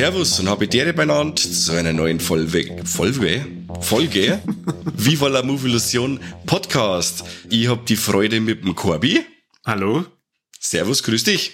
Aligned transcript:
Servus 0.00 0.40
und 0.40 0.48
habe 0.48 0.64
Ehre 0.64 0.92
benannt 0.92 1.38
zu 1.38 1.72
einer 1.72 1.92
neuen 1.92 2.20
Folge, 2.20 2.76
Folge, 2.84 3.44
Folge 3.80 4.40
Viva 4.96 5.28
la 5.28 5.42
Movilusion 5.42 6.20
Podcast. 6.46 7.24
Ich 7.48 7.68
habe 7.68 7.82
die 7.86 7.96
Freude 7.96 8.40
mit 8.40 8.64
dem 8.64 8.74
Corby. 8.74 9.24
Hallo. 9.64 10.04
Servus, 10.58 11.02
grüß 11.02 11.24
dich. 11.24 11.52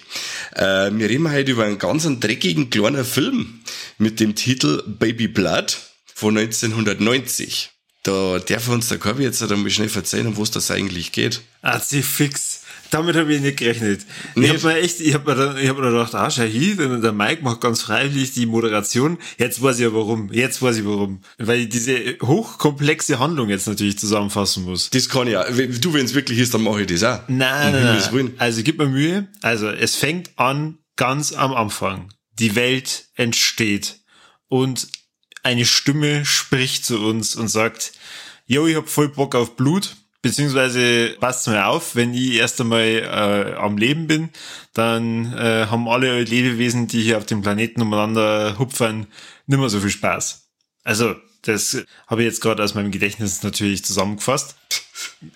Äh, 0.53 0.91
wir 0.91 1.09
reden 1.09 1.31
heute 1.31 1.51
über 1.51 1.65
einen 1.65 1.79
ganz 1.79 2.07
dreckigen 2.19 2.69
kleinen 2.69 3.05
Film 3.05 3.61
mit 3.97 4.19
dem 4.19 4.35
Titel 4.35 4.83
Baby 4.85 5.27
Blood 5.27 5.77
von 6.13 6.37
1990. 6.37 7.71
Da 8.03 8.39
darf 8.39 8.67
uns 8.69 8.89
der 8.89 8.97
Corby 8.97 9.23
jetzt 9.23 9.41
einmal 9.41 9.69
schnell 9.69 9.89
erzählen, 9.93 10.27
um 10.27 10.37
was 10.37 10.51
das 10.51 10.71
eigentlich 10.71 11.11
geht. 11.11 11.41
Ah, 11.61 11.79
sie 11.79 12.03
fix. 12.03 12.56
Damit 12.91 13.15
habe 13.15 13.33
ich 13.33 13.41
nicht 13.41 13.57
gerechnet. 13.57 14.05
Nee. 14.35 14.45
Ich 14.45 14.53
habe 14.53 14.73
mir 14.73 14.79
echt, 14.81 14.99
ich 14.99 15.13
habe 15.13 15.35
mir, 15.35 15.59
ich 15.59 15.69
hab 15.69 15.77
mir 15.77 15.91
gedacht, 15.91 16.15
ah, 16.15 16.29
Shahid 16.29 16.79
und 16.79 17.01
der 17.01 17.11
Mike 17.11 17.43
macht 17.43 17.61
ganz 17.61 17.81
freiwillig 17.81 18.33
die 18.33 18.45
Moderation. 18.45 19.17
Jetzt 19.37 19.61
weiß 19.61 19.77
ich 19.77 19.83
ja 19.83 19.93
warum. 19.93 20.31
Jetzt 20.31 20.61
weiß 20.61 20.77
ich 20.77 20.85
warum. 20.85 21.21
Weil 21.37 21.61
ich 21.61 21.69
diese 21.69 22.17
hochkomplexe 22.21 23.19
Handlung 23.19 23.49
jetzt 23.49 23.67
natürlich 23.67 23.99
zusammenfassen 23.99 24.63
muss. 24.63 24.89
Das 24.89 25.09
kann 25.09 25.27
ich 25.27 25.33
ja. 25.33 25.43
Du, 25.43 25.93
wenn 25.93 26.05
es 26.05 26.13
wirklich 26.13 26.39
ist, 26.39 26.53
dann 26.53 26.63
mache 26.63 26.81
ich 26.81 26.87
das 26.87 27.03
auch. 27.03 27.27
Nein, 27.27 27.73
nein, 27.73 28.01
nein. 28.11 28.33
Also 28.37 28.63
gib 28.63 28.77
mir 28.77 28.87
Mühe. 28.87 29.27
Also 29.41 29.69
es 29.69 29.95
fängt 29.95 30.31
an 30.37 30.77
ganz 30.95 31.33
am 31.33 31.53
Anfang. 31.53 32.09
Die 32.39 32.55
Welt 32.55 33.05
entsteht 33.15 34.01
und 34.47 34.87
eine 35.43 35.65
Stimme 35.65 36.25
spricht 36.25 36.85
zu 36.85 36.99
uns 36.99 37.35
und 37.35 37.47
sagt, 37.47 37.93
yo, 38.45 38.67
ich 38.67 38.75
hab 38.75 38.89
voll 38.89 39.09
Bock 39.09 39.33
auf 39.33 39.55
Blut 39.55 39.95
Beziehungsweise 40.27 41.15
passt 41.21 41.47
mir 41.47 41.67
auf, 41.67 41.95
wenn 41.95 42.13
ich 42.13 42.33
erst 42.33 42.59
einmal 42.59 42.81
äh, 42.81 43.55
am 43.55 43.77
Leben 43.77 44.07
bin, 44.07 44.29
dann 44.73 45.31
äh, 45.31 45.67
haben 45.67 45.87
alle 45.87 46.21
Lebewesen, 46.21 46.87
die 46.87 47.01
hier 47.01 47.17
auf 47.17 47.25
dem 47.25 47.41
Planeten 47.41 47.81
umeinander 47.81 48.59
hupfern, 48.59 49.07
nicht 49.45 49.57
mehr 49.57 49.69
so 49.69 49.79
viel 49.79 49.89
Spaß. 49.89 50.49
Also, 50.83 51.15
das 51.43 51.77
habe 52.07 52.23
ich 52.23 52.25
jetzt 52.27 52.41
gerade 52.41 52.61
aus 52.61 52.75
meinem 52.75 52.91
Gedächtnis 52.91 53.41
natürlich 53.41 53.85
zusammengefasst. 53.85 54.57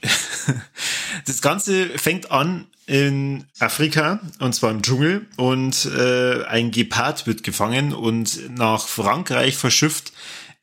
das 1.25 1.41
Ganze 1.41 1.87
fängt 1.97 2.29
an 2.29 2.67
in 2.85 3.45
Afrika 3.59 4.19
und 4.39 4.53
zwar 4.53 4.71
im 4.71 4.81
Dschungel 4.81 5.25
und 5.37 5.85
äh, 5.85 6.43
ein 6.43 6.71
Gepard 6.71 7.27
wird 7.27 7.43
gefangen 7.43 7.93
und 7.93 8.49
nach 8.57 8.89
Frankreich 8.89 9.55
verschifft 9.55 10.11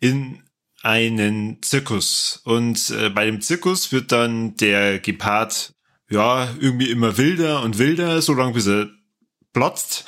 in 0.00 0.42
einen 0.88 1.58
Zirkus. 1.60 2.40
Und 2.44 2.88
äh, 2.90 3.10
bei 3.10 3.26
dem 3.26 3.42
Zirkus 3.42 3.92
wird 3.92 4.10
dann 4.10 4.56
der 4.56 4.98
Gepard 4.98 5.74
ja 6.08 6.48
irgendwie 6.58 6.90
immer 6.90 7.18
wilder 7.18 7.62
und 7.62 7.76
wilder, 7.76 8.22
so 8.22 8.32
lange 8.32 8.54
bis 8.54 8.66
er 8.66 8.88
platzt. 9.52 10.06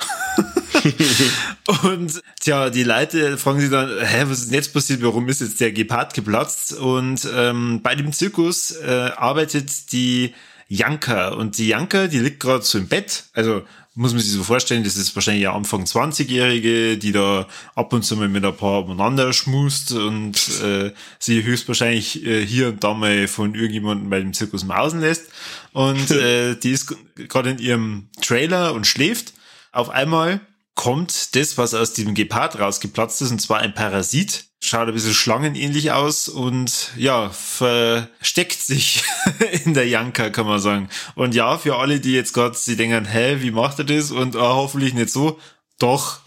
und 1.83 2.19
tja, 2.39 2.71
die 2.71 2.83
Leute 2.83 3.37
fragen 3.37 3.59
sich 3.59 3.69
dann, 3.69 3.89
hä, 4.03 4.23
was 4.25 4.39
ist 4.39 4.47
denn 4.47 4.55
jetzt 4.55 4.73
passiert? 4.73 5.03
Warum 5.03 5.29
ist 5.29 5.41
jetzt 5.41 5.61
der 5.61 5.71
Gepard 5.71 6.15
geplatzt? 6.15 6.73
Und 6.73 7.29
ähm, 7.31 7.81
bei 7.83 7.93
dem 7.93 8.11
Zirkus 8.11 8.71
äh, 8.71 9.11
arbeitet 9.15 9.91
die 9.91 10.33
Janka 10.67 11.29
und 11.33 11.59
die 11.59 11.67
Janka, 11.67 12.07
die 12.07 12.19
liegt 12.19 12.39
gerade 12.39 12.63
so 12.63 12.79
im 12.79 12.87
Bett, 12.87 13.25
also 13.33 13.61
muss 13.93 14.13
man 14.13 14.21
sich 14.21 14.31
so 14.31 14.43
vorstellen, 14.43 14.85
das 14.85 14.95
ist 14.95 15.13
wahrscheinlich 15.15 15.43
ja 15.43 15.53
Anfang 15.53 15.83
20-Jährige, 15.83 16.97
die 16.97 17.11
da 17.11 17.45
ab 17.75 17.91
und 17.91 18.03
zu 18.03 18.15
mal 18.15 18.29
mit 18.29 18.45
ein 18.45 18.55
paar 18.55 18.85
umeinander 18.85 19.33
schmust 19.33 19.91
und 19.91 20.37
äh, 20.63 20.93
sie 21.19 21.43
höchstwahrscheinlich 21.43 22.25
äh, 22.25 22.45
hier 22.45 22.69
und 22.69 22.83
da 22.83 22.93
mal 22.93 23.27
von 23.27 23.53
irgendjemandem 23.53 24.09
bei 24.09 24.19
dem 24.19 24.33
Zirkus 24.33 24.63
mausen 24.63 25.01
lässt. 25.01 25.29
Und 25.73 26.09
äh, 26.11 26.55
die 26.55 26.71
ist 26.71 26.95
gerade 27.15 27.51
in 27.51 27.59
ihrem 27.59 28.07
Trailer 28.21 28.73
und 28.73 28.87
schläft. 28.87 29.33
Auf 29.73 29.89
einmal 29.89 30.39
kommt 30.81 31.35
das, 31.35 31.59
was 31.59 31.75
aus 31.75 31.93
diesem 31.93 32.15
Gepard 32.15 32.57
rausgeplatzt 32.57 33.21
ist, 33.21 33.29
und 33.29 33.39
zwar 33.39 33.59
ein 33.59 33.75
Parasit, 33.75 34.45
schaut 34.63 34.87
ein 34.87 34.95
bisschen 34.95 35.13
schlangenähnlich 35.13 35.91
aus 35.91 36.27
und 36.27 36.89
ja, 36.97 37.29
versteckt 37.29 38.59
sich 38.59 39.03
in 39.63 39.75
der 39.75 39.87
Janka, 39.87 40.31
kann 40.31 40.47
man 40.47 40.59
sagen. 40.59 40.89
Und 41.13 41.35
ja, 41.35 41.59
für 41.59 41.75
alle, 41.75 41.99
die 41.99 42.13
jetzt 42.13 42.33
gerade 42.33 42.57
sie 42.57 42.77
denken, 42.77 43.05
hä, 43.05 43.37
wie 43.41 43.51
macht 43.51 43.77
er 43.77 43.85
das? 43.85 44.09
Und 44.09 44.35
oh, 44.35 44.41
hoffentlich 44.41 44.95
nicht 44.95 45.11
so. 45.11 45.39
Doch, 45.77 46.21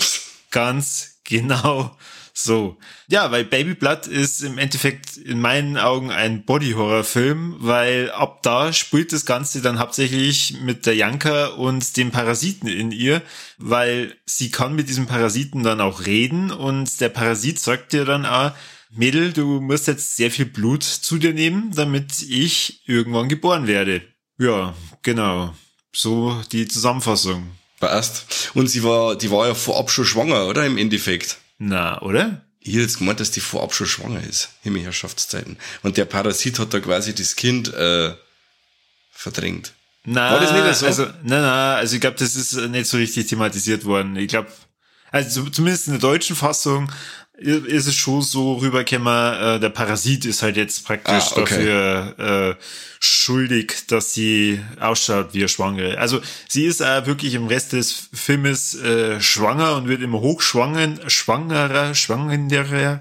ganz 0.52 1.16
genau 1.24 1.96
so. 2.36 2.76
Ja, 3.06 3.30
weil 3.30 3.44
Baby 3.44 3.74
Blood 3.74 4.08
ist 4.08 4.42
im 4.42 4.58
Endeffekt 4.58 5.16
in 5.16 5.40
meinen 5.40 5.78
Augen 5.78 6.10
ein 6.10 6.44
Body-Horror-Film, 6.44 7.56
weil 7.60 8.10
ab 8.10 8.42
da 8.42 8.72
spielt 8.72 9.12
das 9.12 9.24
Ganze 9.24 9.62
dann 9.62 9.78
hauptsächlich 9.78 10.60
mit 10.60 10.84
der 10.84 10.96
Janka 10.96 11.46
und 11.46 11.96
dem 11.96 12.10
Parasiten 12.10 12.68
in 12.68 12.90
ihr, 12.90 13.22
weil 13.58 14.16
sie 14.26 14.50
kann 14.50 14.74
mit 14.74 14.88
diesem 14.88 15.06
Parasiten 15.06 15.62
dann 15.62 15.80
auch 15.80 16.06
reden 16.06 16.50
und 16.50 17.00
der 17.00 17.08
Parasit 17.08 17.60
sagt 17.60 17.92
dir 17.92 18.04
dann 18.04 18.26
auch, 18.26 18.52
Mädel, 18.90 19.32
du 19.32 19.60
musst 19.60 19.86
jetzt 19.86 20.16
sehr 20.16 20.30
viel 20.30 20.46
Blut 20.46 20.82
zu 20.82 21.18
dir 21.18 21.32
nehmen, 21.32 21.72
damit 21.74 22.22
ich 22.22 22.82
irgendwann 22.86 23.28
geboren 23.28 23.66
werde. 23.66 24.02
Ja, 24.38 24.74
genau. 25.02 25.54
So 25.92 26.40
die 26.50 26.66
Zusammenfassung. 26.66 27.50
Passt. 27.78 28.50
Und 28.54 28.68
sie 28.68 28.82
war, 28.82 29.16
die 29.16 29.30
war 29.30 29.46
ja 29.48 29.54
vorab 29.54 29.90
schon 29.90 30.04
schwanger, 30.04 30.46
oder? 30.46 30.66
Im 30.66 30.78
Endeffekt. 30.78 31.38
Na, 31.66 32.00
oder? 32.02 32.42
Ich 32.60 32.74
hätte 32.74 32.82
jetzt 32.82 32.98
gemeint, 32.98 33.20
dass 33.20 33.30
die 33.30 33.40
vorab 33.40 33.74
schon 33.74 33.86
schwanger 33.86 34.22
ist, 34.22 34.50
Himmelherrschaftszeiten. 34.62 35.56
Und 35.82 35.96
der 35.96 36.04
Parasit 36.04 36.58
hat 36.58 36.74
da 36.74 36.80
quasi 36.80 37.14
das 37.14 37.36
Kind 37.36 37.72
äh, 37.72 38.14
verdrängt. 39.10 39.72
Na, 40.04 40.32
War 40.32 40.40
das 40.40 40.52
nicht 40.52 40.74
so? 40.74 40.86
Also, 40.86 41.04
nein, 41.22 41.40
nein, 41.40 41.76
also 41.76 41.94
ich 41.94 42.02
glaube, 42.02 42.18
das 42.18 42.36
ist 42.36 42.54
nicht 42.54 42.86
so 42.86 42.98
richtig 42.98 43.28
thematisiert 43.28 43.86
worden. 43.86 44.16
Ich 44.16 44.28
glaube, 44.28 44.50
also 45.14 45.48
zumindest 45.48 45.86
in 45.86 45.92
der 45.92 46.00
deutschen 46.00 46.34
Fassung 46.34 46.90
ist 47.36 47.86
es 47.86 47.94
schon 47.94 48.22
so 48.22 48.54
rübergekommen, 48.54 49.56
äh, 49.56 49.60
der 49.60 49.68
Parasit 49.70 50.24
ist 50.24 50.42
halt 50.42 50.56
jetzt 50.56 50.84
praktisch 50.84 51.14
ah, 51.14 51.36
okay. 51.36 51.40
dafür 51.40 52.56
äh, 52.58 52.64
schuldig, 53.00 53.86
dass 53.88 54.12
sie 54.12 54.60
ausschaut 54.80 55.28
wie 55.32 55.38
eine 55.38 55.48
Schwangere. 55.48 55.98
Also 55.98 56.20
sie 56.48 56.64
ist 56.64 56.82
auch 56.82 57.06
wirklich 57.06 57.34
im 57.34 57.46
Rest 57.46 57.72
des 57.72 58.08
Filmes 58.12 58.74
äh, 58.74 59.20
schwanger 59.20 59.76
und 59.76 59.88
wird 59.88 60.02
immer 60.02 60.20
hochschwangen, 60.20 61.00
schwangerer, 61.08 61.94
schwangerer. 61.94 63.00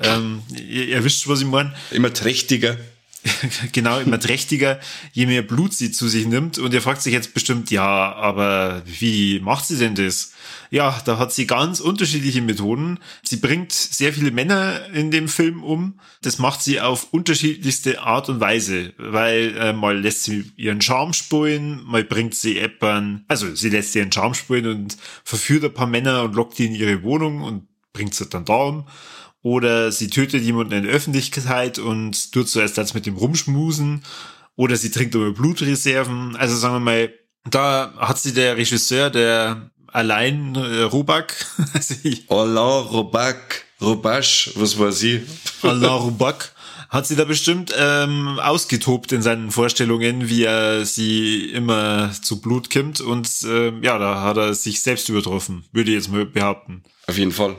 Ähm, 0.00 0.42
ihr, 0.50 0.88
ihr 0.88 1.04
wisst, 1.04 1.28
was 1.28 1.40
ich 1.40 1.46
meine. 1.46 1.74
Immer 1.90 2.12
trächtiger. 2.12 2.76
genau, 3.72 4.00
immer 4.00 4.18
trächtiger, 4.18 4.80
je 5.12 5.26
mehr 5.26 5.42
Blut 5.42 5.72
sie 5.72 5.92
zu 5.92 6.08
sich 6.08 6.26
nimmt. 6.26 6.58
Und 6.58 6.74
ihr 6.74 6.82
fragt 6.82 7.02
sich 7.02 7.12
jetzt 7.12 7.34
bestimmt, 7.34 7.70
ja, 7.70 8.12
aber 8.14 8.82
wie 8.84 9.40
macht 9.40 9.66
sie 9.66 9.78
denn 9.78 9.94
das? 9.94 10.32
Ja, 10.70 11.00
da 11.04 11.18
hat 11.18 11.32
sie 11.32 11.46
ganz 11.46 11.80
unterschiedliche 11.80 12.42
Methoden. 12.42 12.98
Sie 13.22 13.36
bringt 13.36 13.72
sehr 13.72 14.12
viele 14.12 14.32
Männer 14.32 14.86
in 14.92 15.10
dem 15.10 15.28
Film 15.28 15.62
um. 15.62 16.00
Das 16.22 16.38
macht 16.38 16.62
sie 16.62 16.80
auf 16.80 17.12
unterschiedlichste 17.12 18.02
Art 18.02 18.28
und 18.28 18.40
Weise, 18.40 18.92
weil 18.96 19.56
äh, 19.56 19.72
mal 19.72 19.98
lässt 19.98 20.24
sie 20.24 20.50
ihren 20.56 20.80
Charme 20.80 21.12
spulen, 21.12 21.82
mal 21.84 22.04
bringt 22.04 22.34
sie 22.34 22.58
Eppern, 22.58 23.24
also 23.28 23.54
sie 23.54 23.68
lässt 23.68 23.94
ihren 23.94 24.10
Charme 24.10 24.34
spulen 24.34 24.66
und 24.66 24.96
verführt 25.24 25.64
ein 25.64 25.74
paar 25.74 25.86
Männer 25.86 26.22
und 26.22 26.34
lockt 26.34 26.58
die 26.58 26.66
in 26.66 26.74
ihre 26.74 27.02
Wohnung 27.02 27.42
und 27.42 27.66
bringt 27.92 28.14
sie 28.14 28.26
dann 28.26 28.44
da 28.44 28.54
um 28.54 28.86
oder 29.42 29.90
sie 29.92 30.08
tötet 30.08 30.42
jemanden 30.42 30.72
in 30.72 30.84
der 30.84 30.92
Öffentlichkeit 30.92 31.78
und 31.78 32.32
tut 32.32 32.48
zuerst 32.48 32.78
als 32.78 32.94
mit 32.94 33.06
dem 33.06 33.16
rumschmusen 33.16 34.02
oder 34.56 34.76
sie 34.76 34.90
trinkt 34.90 35.14
über 35.14 35.32
Blutreserven. 35.32 36.36
Also 36.36 36.56
sagen 36.56 36.74
wir 36.74 36.80
mal, 36.80 37.12
da 37.50 37.92
hat 37.98 38.18
sie 38.18 38.32
der 38.32 38.56
Regisseur, 38.56 39.10
der 39.10 39.70
Alain 39.92 40.54
äh, 40.54 40.82
Ruback, 40.82 41.44
also 41.74 41.94
Alain 42.28 42.86
Ruback, 42.86 43.66
Rubasch, 43.80 44.52
was 44.54 44.78
war 44.78 44.90
sie? 44.90 45.22
Alain 45.62 45.84
Ruback 45.84 46.52
hat 46.88 47.06
sie 47.06 47.16
da 47.16 47.24
bestimmt 47.24 47.74
ähm, 47.76 48.38
ausgetobt 48.38 49.12
in 49.12 49.22
seinen 49.22 49.50
Vorstellungen, 49.50 50.28
wie 50.28 50.44
er 50.44 50.84
sie 50.84 51.46
immer 51.50 52.10
zu 52.22 52.40
Blut 52.40 52.70
kimmt 52.70 53.00
und 53.00 53.28
ähm, 53.46 53.82
ja, 53.82 53.98
da 53.98 54.22
hat 54.22 54.36
er 54.36 54.54
sich 54.54 54.82
selbst 54.82 55.08
übertroffen, 55.08 55.64
würde 55.72 55.90
ich 55.90 55.96
jetzt 55.96 56.12
mal 56.12 56.26
behaupten. 56.26 56.82
Auf 57.06 57.18
jeden 57.18 57.32
Fall. 57.32 57.56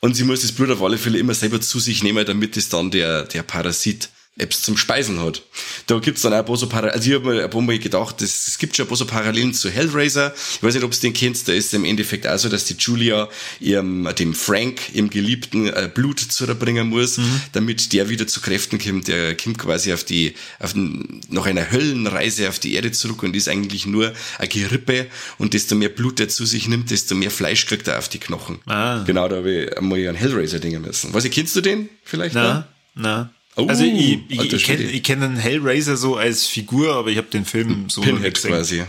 Und 0.00 0.14
sie 0.14 0.24
muss 0.24 0.42
das 0.42 0.52
Blut 0.52 0.70
auf 0.70 0.82
alle 0.82 0.98
Fälle 0.98 1.18
immer 1.18 1.34
selber 1.34 1.60
zu 1.60 1.80
sich 1.80 2.02
nehmen, 2.02 2.24
damit 2.26 2.56
es 2.56 2.68
dann 2.68 2.90
der, 2.90 3.24
der 3.24 3.42
Parasit 3.42 4.10
Apps 4.38 4.62
zum 4.62 4.76
Speisen 4.76 5.20
hat. 5.20 5.42
Da 5.86 5.98
gibt's 5.98 6.20
dann 6.22 6.34
auch 6.34 6.38
ein 6.38 6.44
paar 6.44 6.56
so 6.58 6.68
Parallelen, 6.68 6.94
also 6.94 7.08
ich 7.08 7.14
habe 7.14 7.34
mir 7.34 7.44
ein 7.44 7.50
paar 7.50 7.62
Mal 7.62 7.78
gedacht, 7.78 8.20
es, 8.20 8.48
es 8.48 8.58
gibt 8.58 8.76
schon 8.76 8.84
ein 8.84 8.88
paar 8.88 8.96
so 8.98 9.06
Parallelen 9.06 9.54
zu 9.54 9.70
Hellraiser. 9.70 10.34
Ich 10.56 10.62
weiß 10.62 10.74
nicht, 10.74 10.84
ob 10.84 10.90
du 10.90 11.00
den 11.00 11.14
kennst, 11.14 11.48
da 11.48 11.52
ist 11.52 11.72
im 11.72 11.84
Endeffekt 11.84 12.26
auch 12.26 12.38
so, 12.38 12.50
dass 12.50 12.66
die 12.66 12.74
Julia 12.74 13.30
ihrem, 13.60 14.06
dem 14.18 14.34
Frank, 14.34 14.94
ihrem 14.94 15.08
Geliebten, 15.08 15.68
äh, 15.68 15.90
Blut 15.92 16.20
zubringen 16.20 16.88
muss, 16.88 17.16
mhm. 17.16 17.40
damit 17.52 17.94
der 17.94 18.10
wieder 18.10 18.26
zu 18.26 18.42
Kräften 18.42 18.78
kommt. 18.78 19.08
Der 19.08 19.36
kommt 19.36 19.58
quasi 19.58 19.94
auf 19.94 20.04
die, 20.04 20.34
auf 20.58 20.74
den, 20.74 21.22
nach 21.30 21.46
einer 21.46 21.70
Höllenreise 21.70 22.48
auf 22.50 22.58
die 22.58 22.74
Erde 22.74 22.92
zurück 22.92 23.22
und 23.22 23.34
ist 23.34 23.48
eigentlich 23.48 23.86
nur 23.86 24.12
ein 24.38 24.48
Gerippe 24.50 25.06
und 25.38 25.54
desto 25.54 25.74
mehr 25.74 25.88
Blut 25.88 26.20
er 26.20 26.28
zu 26.28 26.44
sich 26.44 26.68
nimmt, 26.68 26.90
desto 26.90 27.14
mehr 27.14 27.30
Fleisch 27.30 27.64
kriegt 27.64 27.88
er 27.88 27.98
auf 27.98 28.10
die 28.10 28.18
Knochen. 28.18 28.58
Ah. 28.66 29.02
Genau, 29.04 29.28
da 29.28 29.36
habe 29.36 29.50
ich 29.50 29.76
einmal 29.78 29.98
einen 29.98 30.14
Hellraiser 30.14 30.58
dingen 30.58 30.82
müssen. 30.82 31.14
Was, 31.14 31.24
kennst 31.30 31.56
du 31.56 31.62
den 31.62 31.88
vielleicht? 32.04 32.34
Na, 32.34 32.68
na. 32.94 33.30
Oh, 33.56 33.66
also 33.68 33.84
ich, 33.84 34.20
ich, 34.28 34.52
ich 34.52 34.64
kenne 34.64 35.00
kenn 35.00 35.20
den 35.20 35.36
Hellraiser 35.36 35.96
so 35.96 36.16
als 36.16 36.46
Figur, 36.46 36.94
aber 36.94 37.08
ich 37.08 37.16
habe 37.16 37.28
den 37.28 37.46
Film 37.46 37.88
so 37.88 38.02
Pinhead 38.02 38.34
quasi. 38.34 38.78
Ja, 38.78 38.86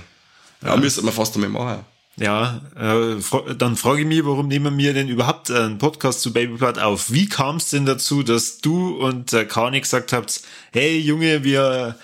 ja. 0.65 0.75
müsste 0.75 1.01
man 1.03 1.13
fast 1.13 1.35
damit 1.35 1.51
machen. 1.51 1.85
Ja, 2.19 2.61
äh, 2.75 3.53
dann 3.57 3.77
frage 3.77 4.01
ich 4.01 4.07
mich, 4.07 4.25
warum 4.25 4.47
nehmen 4.47 4.77
wir 4.77 4.93
denn 4.93 5.07
überhaupt 5.07 5.51
einen 5.51 5.77
Podcast 5.77 6.21
zu 6.21 6.33
Babyblood 6.33 6.79
auf? 6.79 7.11
Wie 7.11 7.29
kam 7.29 7.57
es 7.57 7.69
denn 7.69 7.85
dazu, 7.85 8.23
dass 8.23 8.57
du 8.57 8.97
und 8.97 9.33
äh, 9.33 9.45
Kani 9.45 9.79
gesagt 9.79 10.13
habt, 10.13 10.41
hey 10.73 10.97
Junge, 10.97 11.43
wir 11.43 11.95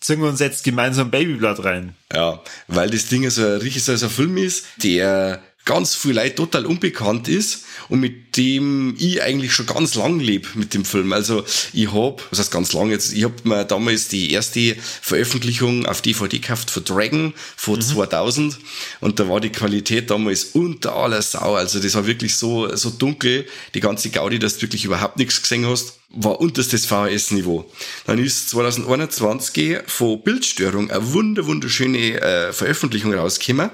ziehen 0.00 0.20
uns 0.22 0.40
jetzt 0.40 0.64
gemeinsam 0.64 1.12
Babyblood 1.12 1.64
rein? 1.64 1.94
Ja, 2.12 2.42
weil 2.66 2.90
das 2.90 3.06
Ding 3.06 3.28
so 3.30 3.42
ein 3.42 3.58
richtig 3.58 3.84
so 3.84 3.92
ein 3.92 4.10
Film 4.10 4.36
ist, 4.36 4.66
der 4.82 5.40
ganz 5.64 5.94
viel 5.94 6.12
Leute 6.12 6.34
total 6.34 6.66
unbekannt 6.66 7.28
ist 7.28 7.64
und 7.88 8.00
mit 8.00 8.36
dem 8.36 8.96
ich 8.98 9.22
eigentlich 9.22 9.52
schon 9.52 9.66
ganz 9.66 9.94
lang 9.94 10.18
lebe 10.18 10.48
mit 10.54 10.74
dem 10.74 10.84
Film. 10.84 11.12
Also 11.12 11.44
ich 11.72 11.92
hab, 11.92 12.22
was 12.30 12.38
heißt 12.38 12.50
ganz 12.50 12.72
lang 12.72 12.90
jetzt, 12.90 13.12
ich 13.12 13.24
hab 13.24 13.44
mir 13.44 13.64
damals 13.64 14.08
die 14.08 14.32
erste 14.32 14.76
Veröffentlichung 15.02 15.86
auf 15.86 16.02
DVD 16.02 16.38
gekauft 16.38 16.70
von 16.70 16.84
Dragon 16.84 17.34
von 17.56 17.76
mhm. 17.76 17.82
2000 17.82 18.58
und 19.00 19.20
da 19.20 19.28
war 19.28 19.40
die 19.40 19.50
Qualität 19.50 20.10
damals 20.10 20.44
unter 20.52 20.96
aller 20.96 21.22
Sau. 21.22 21.54
Also 21.54 21.80
das 21.80 21.94
war 21.94 22.06
wirklich 22.06 22.34
so, 22.34 22.74
so 22.74 22.90
dunkel, 22.90 23.46
die 23.74 23.80
ganze 23.80 24.10
Gaudi, 24.10 24.38
dass 24.38 24.56
du 24.56 24.62
wirklich 24.62 24.84
überhaupt 24.84 25.18
nichts 25.18 25.40
gesehen 25.40 25.66
hast 25.66 26.01
war 26.14 26.40
unterstes 26.40 26.86
VHS-Niveau. 26.86 27.70
Dann 28.06 28.18
ist 28.18 28.50
2021 28.50 29.78
von 29.86 30.22
Bildstörung 30.22 30.90
eine 30.90 31.12
wunder 31.12 31.46
wunderschöne 31.46 32.20
äh, 32.20 32.52
Veröffentlichung 32.52 33.14
rausgekommen 33.14 33.70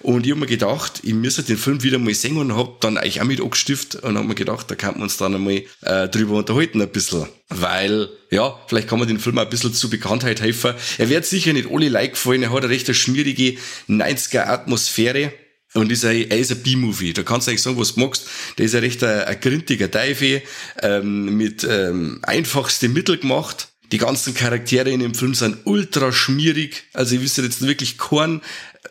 und 0.00 0.26
ich 0.26 0.32
habe 0.32 0.40
mir 0.40 0.46
gedacht, 0.46 1.00
ich 1.02 1.14
müsste 1.14 1.42
den 1.42 1.56
Film 1.56 1.82
wieder 1.82 1.98
mal 1.98 2.14
sehen 2.14 2.36
und 2.36 2.56
habe 2.56 2.76
dann 2.80 2.98
euch 2.98 3.20
auch 3.20 3.24
mit 3.24 3.40
angestiftet 3.40 4.02
und 4.02 4.16
habe 4.16 4.26
mir 4.26 4.34
gedacht, 4.34 4.70
da 4.70 4.74
kann 4.74 4.94
man 4.94 5.02
uns 5.04 5.16
dann 5.16 5.34
einmal 5.34 5.62
äh, 5.82 6.08
drüber 6.08 6.36
unterhalten 6.36 6.80
ein 6.80 6.88
bisschen. 6.90 7.26
Weil, 7.48 8.08
ja, 8.30 8.58
vielleicht 8.68 8.88
kann 8.88 8.98
man 8.98 9.08
den 9.08 9.18
Film 9.18 9.38
ein 9.38 9.48
bisschen 9.50 9.74
zu 9.74 9.90
Bekanntheit 9.90 10.40
helfen. 10.40 10.74
Er 10.98 11.08
wird 11.08 11.26
sicher 11.26 11.52
nicht 11.52 11.68
alle 11.70 11.88
like 11.88 12.12
gefallen, 12.12 12.44
er 12.44 12.52
hat 12.52 12.64
eine 12.64 12.72
recht 12.72 12.94
schmierige 12.94 13.56
90er-Atmosphäre 13.88 15.32
und 15.74 15.92
ist 15.92 16.04
ein, 16.04 16.30
er 16.30 16.38
ist 16.38 16.50
ein 16.50 16.62
B-Movie. 16.62 17.12
Da 17.12 17.22
kannst 17.22 17.46
du 17.46 17.50
eigentlich 17.50 17.62
sagen, 17.62 17.78
was 17.78 17.94
du 17.94 18.00
magst. 18.00 18.26
Der 18.58 18.66
ist 18.66 18.74
ein 18.74 18.80
recht 18.80 19.02
ein, 19.04 19.22
ein 19.22 19.40
grintiger 19.40 19.90
Teufel, 19.90 20.42
ähm, 20.82 21.36
mit 21.36 21.66
ähm, 21.68 22.18
einfachste 22.22 22.88
Mittel 22.88 23.18
gemacht. 23.18 23.68
Die 23.92 23.98
ganzen 23.98 24.34
Charaktere 24.34 24.90
in 24.90 25.00
dem 25.00 25.14
Film 25.14 25.34
sind 25.34 25.58
ultra 25.64 26.12
schmierig. 26.12 26.84
Also 26.92 27.16
ich 27.16 27.22
wüsste 27.22 27.42
jetzt 27.42 27.62
wirklich 27.62 27.98
keinen, 27.98 28.40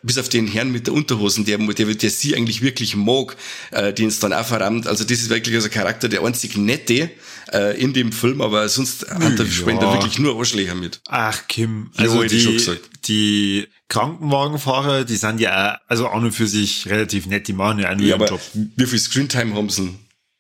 bis 0.03 0.18
auf 0.18 0.30
den 0.30 0.47
Herrn 0.47 0.71
mit 0.71 0.88
der 0.88 0.94
Unterhosen, 0.94 1.45
der, 1.45 1.57
der, 1.57 1.86
der 1.86 2.09
sie 2.09 2.36
eigentlich 2.36 2.62
wirklich 2.62 2.95
mag, 2.95 3.36
äh, 3.71 3.94
den 3.94 4.07
es 4.07 4.19
dann 4.19 4.33
auch 4.33 4.45
verrammt. 4.45 4.88
Also 4.88 5.03
das 5.03 5.19
ist 5.19 5.30
wirklich 5.30 5.56
also 5.56 5.69
Charakter, 5.69 6.09
der 6.09 6.24
einzig 6.24 6.57
nette 6.57 7.09
äh, 7.51 7.80
in 7.81 7.94
dem 7.94 8.12
Film, 8.12 8.41
aber 8.41 8.69
sonst 8.69 9.03
ja. 9.07 9.19
hat 9.19 9.39
der 9.39 9.45
Spender 9.45 9.91
wirklich 9.94 10.19
nur 10.19 10.38
Arschlöcher 10.38 10.75
mit. 10.75 11.01
Ach, 11.07 11.47
Kim. 11.47 11.91
Also 11.97 12.24
ja, 12.24 12.30
die, 12.30 12.80
die 13.06 13.68
Krankenwagenfahrer, 13.88 15.06
die 15.06 15.15
sind 15.15 15.39
ja 15.39 15.74
auch, 15.74 15.77
also 15.88 16.07
auch 16.07 16.21
nur 16.21 16.31
für 16.31 16.47
sich 16.47 16.88
relativ 16.88 17.25
nett, 17.25 17.47
die 17.47 17.53
machen 17.53 17.80
ja 17.80 17.91
auch 17.91 17.95
nur 17.95 18.07
ja, 18.07 18.15
ihren 18.15 18.27
Job. 18.27 18.41
Wie 18.53 18.86
viel 18.86 19.00
Screentime 19.00 19.56
haben 19.56 19.69
sie? 19.69 19.95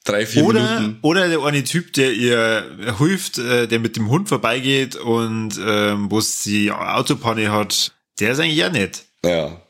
Drei, 0.05 0.25
vier 0.25 0.45
oder, 0.45 0.79
Minuten. 0.79 0.99
Oder 1.01 1.27
der 1.27 1.43
eine 1.43 1.63
Typ, 1.63 1.93
der 1.93 2.13
ihr 2.13 2.95
hilft, 2.97 3.37
äh, 3.37 3.67
der 3.67 3.79
mit 3.79 3.95
dem 3.95 4.09
Hund 4.09 4.29
vorbeigeht 4.29 4.95
und 4.95 5.59
ähm, 5.63 6.09
wo 6.09 6.21
sie 6.21 6.71
Autopanne 6.71 7.51
hat, 7.51 7.93
der 8.19 8.31
ist 8.31 8.39
eigentlich 8.39 8.57
ja 8.57 8.69
nett. 8.69 9.08
Ja. 9.25 9.61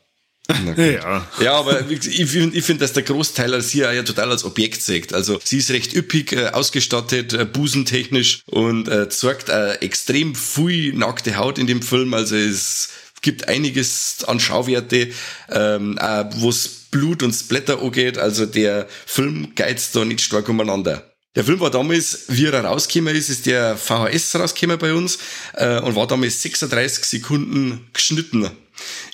Ja. 0.76 1.26
ja, 1.40 1.52
aber 1.52 1.88
ich 1.88 2.30
finde, 2.30 2.56
ich 2.56 2.64
find, 2.64 2.80
dass 2.80 2.92
der 2.92 3.02
Großteil 3.02 3.60
sie 3.60 3.80
ja 3.80 4.02
total 4.02 4.30
als 4.30 4.44
Objekt 4.44 4.82
sieht. 4.82 5.12
Also 5.14 5.38
sie 5.44 5.58
ist 5.58 5.70
recht 5.70 5.94
üppig 5.94 6.32
äh, 6.32 6.48
ausgestattet, 6.48 7.32
äh, 7.32 7.44
busentechnisch 7.44 8.42
und 8.46 8.88
äh, 8.88 9.08
zeigt 9.08 9.48
äh, 9.48 9.74
extrem 9.74 10.34
viel 10.34 10.92
nackte 10.94 11.36
Haut 11.36 11.58
in 11.58 11.66
dem 11.66 11.82
Film. 11.82 12.14
Also 12.14 12.36
es 12.36 12.88
gibt 13.22 13.48
einiges 13.48 14.24
an 14.26 14.40
Schauwerte, 14.40 15.10
ähm, 15.50 15.98
äh, 16.00 16.24
wo 16.36 16.48
es 16.48 16.68
Blut 16.90 17.22
und 17.22 17.32
Splatter 17.32 17.80
angeht. 17.80 18.18
Also 18.18 18.46
der 18.46 18.88
Film 19.06 19.52
geizt 19.54 19.94
da 19.94 20.04
nicht 20.04 20.20
stark 20.20 20.48
umeinander. 20.48 21.06
Der 21.36 21.44
Film 21.44 21.60
war 21.60 21.70
damals, 21.70 22.24
wie 22.26 22.46
er 22.46 22.64
rausgekommen 22.64 23.14
ist, 23.14 23.28
ist 23.28 23.46
der 23.46 23.76
VHS 23.76 24.34
rausgekommen 24.34 24.78
bei 24.78 24.92
uns 24.92 25.18
äh, 25.54 25.78
und 25.80 25.94
war 25.94 26.08
damals 26.08 26.42
36 26.42 27.04
Sekunden 27.04 27.88
geschnitten 27.92 28.50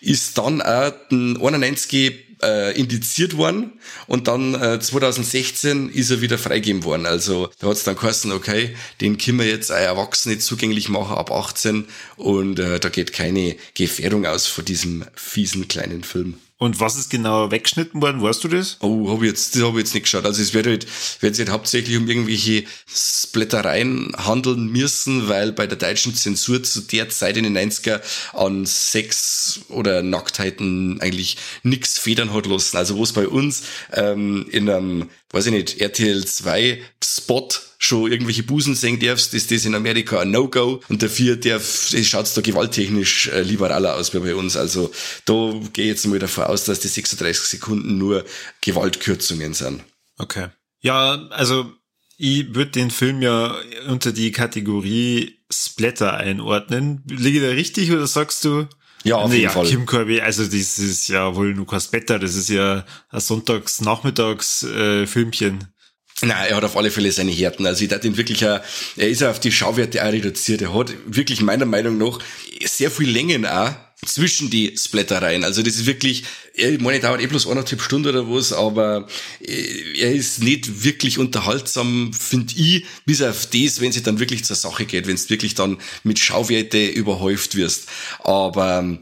ist 0.01 0.39
dann 0.39 0.63
auch 0.63 0.93
den 1.11 1.37
91 1.37 2.27
äh, 2.43 2.79
indiziert 2.79 3.37
worden 3.37 3.73
und 4.07 4.29
dann 4.29 4.55
äh, 4.55 4.79
2016 4.79 5.91
ist 5.91 6.11
er 6.11 6.21
wieder 6.21 6.39
freigegeben 6.39 6.85
worden. 6.85 7.07
Also 7.07 7.51
da 7.59 7.69
hat 7.69 7.77
es 7.77 7.85
dann 7.85 7.97
geheißen, 7.97 8.33
okay, 8.33 8.77
den 9.01 9.19
können 9.19 9.39
wir 9.39 9.47
jetzt 9.47 9.71
auch 9.71 9.77
Erwachsene 9.77 10.39
zugänglich 10.39 10.89
machen 10.89 11.17
ab 11.17 11.31
18 11.31 11.87
und 12.17 12.59
äh, 12.59 12.79
da 12.79 12.89
geht 12.89 13.13
keine 13.13 13.57
Gefährdung 13.75 14.27
aus 14.27 14.47
von 14.47 14.65
diesem 14.65 15.05
fiesen 15.15 15.69
kleinen 15.69 16.05
Film. 16.05 16.35
Und 16.59 16.81
was 16.81 16.97
ist 16.97 17.11
genau 17.11 17.51
weggeschnitten 17.51 18.01
worden, 18.01 18.23
weißt 18.23 18.43
du 18.45 18.49
das? 18.49 18.79
Oh, 18.81 19.11
habe 19.11 19.27
ich 19.27 19.31
jetzt, 19.33 19.55
das 19.55 19.63
habe 19.63 19.73
ich 19.73 19.85
jetzt 19.85 19.93
nicht 19.93 20.05
geschaut. 20.05 20.25
Also 20.25 20.41
es 20.41 20.55
wird 20.55 20.67
halt, 20.67 20.87
wird 21.21 21.39
halt 21.39 21.51
hauptsächlich 21.51 21.99
um 21.99 22.09
irgendwelche 22.09 22.65
Splattereien 22.87 24.15
handeln 24.17 24.73
müssen, 24.73 25.29
weil 25.29 25.53
bei 25.53 25.67
der 25.67 25.77
deutschen 25.77 26.15
Zensur 26.15 26.63
zu 26.63 26.81
der 26.81 27.11
Zeit 27.11 27.37
in 27.37 27.45
den 27.45 27.59
90er 27.59 28.01
an 28.33 28.65
Sex 28.65 29.61
oder 29.69 30.03
Nacktheiten 30.03 30.99
eigentlich 31.03 31.37
nix 31.63 31.99
federn 31.99 32.33
hat 32.33 32.47
lassen. 32.47 32.79
Also 32.79 32.97
wo 32.97 33.03
es 33.03 33.13
bei 33.13 33.29
uns 33.29 33.65
ähm, 33.93 34.47
in 34.51 34.71
einem, 34.71 35.11
weiß 35.33 35.47
ich 35.47 35.53
nicht, 35.53 35.81
RTL 35.83 36.25
2 36.25 36.81
Spot 37.05 37.49
schon 37.87 38.11
irgendwelche 38.11 38.43
Busen 38.43 38.75
sehen 38.75 38.99
darfst, 39.01 39.35
ist 39.35 39.51
das 39.51 39.65
in 39.65 39.75
Amerika 39.75 40.21
ein 40.21 40.31
No-Go 40.31 40.83
und 40.89 41.03
dafür 41.03 41.37
darf, 41.37 41.95
schaut's 42.03 42.35
da 42.35 42.41
gewalttechnisch 42.41 43.29
äh, 43.29 43.43
liberaler 43.43 43.95
aus 43.95 44.13
wie 44.13 44.19
bei 44.19 44.35
uns. 44.35 44.57
Also 44.57 44.91
da 45.25 45.53
gehe 45.73 45.85
ich 45.85 45.91
jetzt 45.91 46.07
mal 46.07 46.19
davon 46.19 46.45
aus, 46.45 46.65
dass 46.65 46.81
die 46.81 46.89
36 46.89 47.45
Sekunden 47.45 47.99
nur 47.99 48.25
Gewaltkürzungen 48.61 49.55
sind. 49.55 49.83
Okay. 50.19 50.49
Ja, 50.81 51.29
also 51.31 51.73
ich 52.19 52.55
würde 52.55 52.73
den 52.73 52.91
Film 52.91 53.23
ja 53.23 53.57
unter 53.89 54.13
die 54.13 54.33
Kategorie 54.33 55.39
Splatter 55.53 56.15
einordnen. 56.15 57.03
Liege 57.07 57.41
da 57.41 57.49
richtig 57.49 57.93
oder 57.93 58.07
sagst 58.07 58.45
du? 58.45 58.67
Ja, 59.05 59.17
auf 59.17 59.31
nee, 59.31 59.37
jeden 59.37 59.45
ja, 59.45 59.51
Fall. 59.51 59.67
Kim 59.67 59.87
Kirby, 59.87 60.21
also 60.21 60.43
das 60.43 60.79
ist 60.79 61.09
ja 61.09 61.35
wohl 61.37 61.55
nur 61.55 61.67
kein 61.67 61.81
Splatter, 61.81 62.19
das 62.19 62.35
ist 62.35 62.49
ja 62.49 62.85
ein 63.11 63.21
Sonntags-Nachmittags-Filmchen. 63.21 65.76
Nein, 66.23 66.47
er 66.49 66.57
hat 66.57 66.65
auf 66.65 66.77
alle 66.77 66.91
Fälle 66.91 67.13
seine 67.13 67.31
Härten. 67.31 67.67
Also 67.67 67.85
ich 67.85 67.91
dachte 67.91 68.07
ihn 68.07 68.17
wirklich, 68.17 68.41
er 68.41 68.63
ist 68.97 69.23
auf 69.23 69.39
die 69.39 69.53
Schauwerte 69.53 70.03
auch 70.03 70.13
reduziert. 70.13 70.63
Er 70.63 70.73
hat 70.73 70.95
wirklich 71.07 71.43
meiner 71.43 71.67
Meinung 71.67 71.99
nach 71.99 72.21
sehr 72.65 72.91
viel 72.91 73.11
Längen 73.11 73.45
auch 73.45 73.75
zwischen 74.05 74.51
die 74.51 74.77
Splattereien. 74.77 75.45
Also 75.45 75.63
das 75.63 75.75
ist 75.75 75.87
wirklich, 75.87 76.25
ich 76.55 76.81
meine, 76.81 77.01
dauert 77.01 77.21
eh 77.21 77.27
bloß 77.27 77.47
eineinhalb 77.47 77.81
Stunden 77.81 78.09
oder 78.09 78.31
was, 78.31 78.53
aber 78.53 79.09
äh, 79.41 79.99
er 79.99 80.15
ist 80.15 80.43
nicht 80.43 80.85
wirklich 80.85 81.19
unterhaltsam, 81.19 82.13
finde 82.13 82.55
ich, 82.57 82.85
bis 83.05 83.23
auf 83.23 83.47
das, 83.47 83.81
wenn 83.81 83.91
es 83.91 84.03
dann 84.03 84.21
wirklich 84.21 84.45
zur 84.45 84.57
Sache 84.57 84.85
geht, 84.85 85.07
wenn 85.07 85.15
es 85.15 85.31
wirklich 85.31 85.55
dann 85.55 85.79
mit 86.03 86.19
Schauwerte 86.19 86.87
überhäuft 86.87 87.57
wirst. 87.57 87.89
Aber 88.21 88.99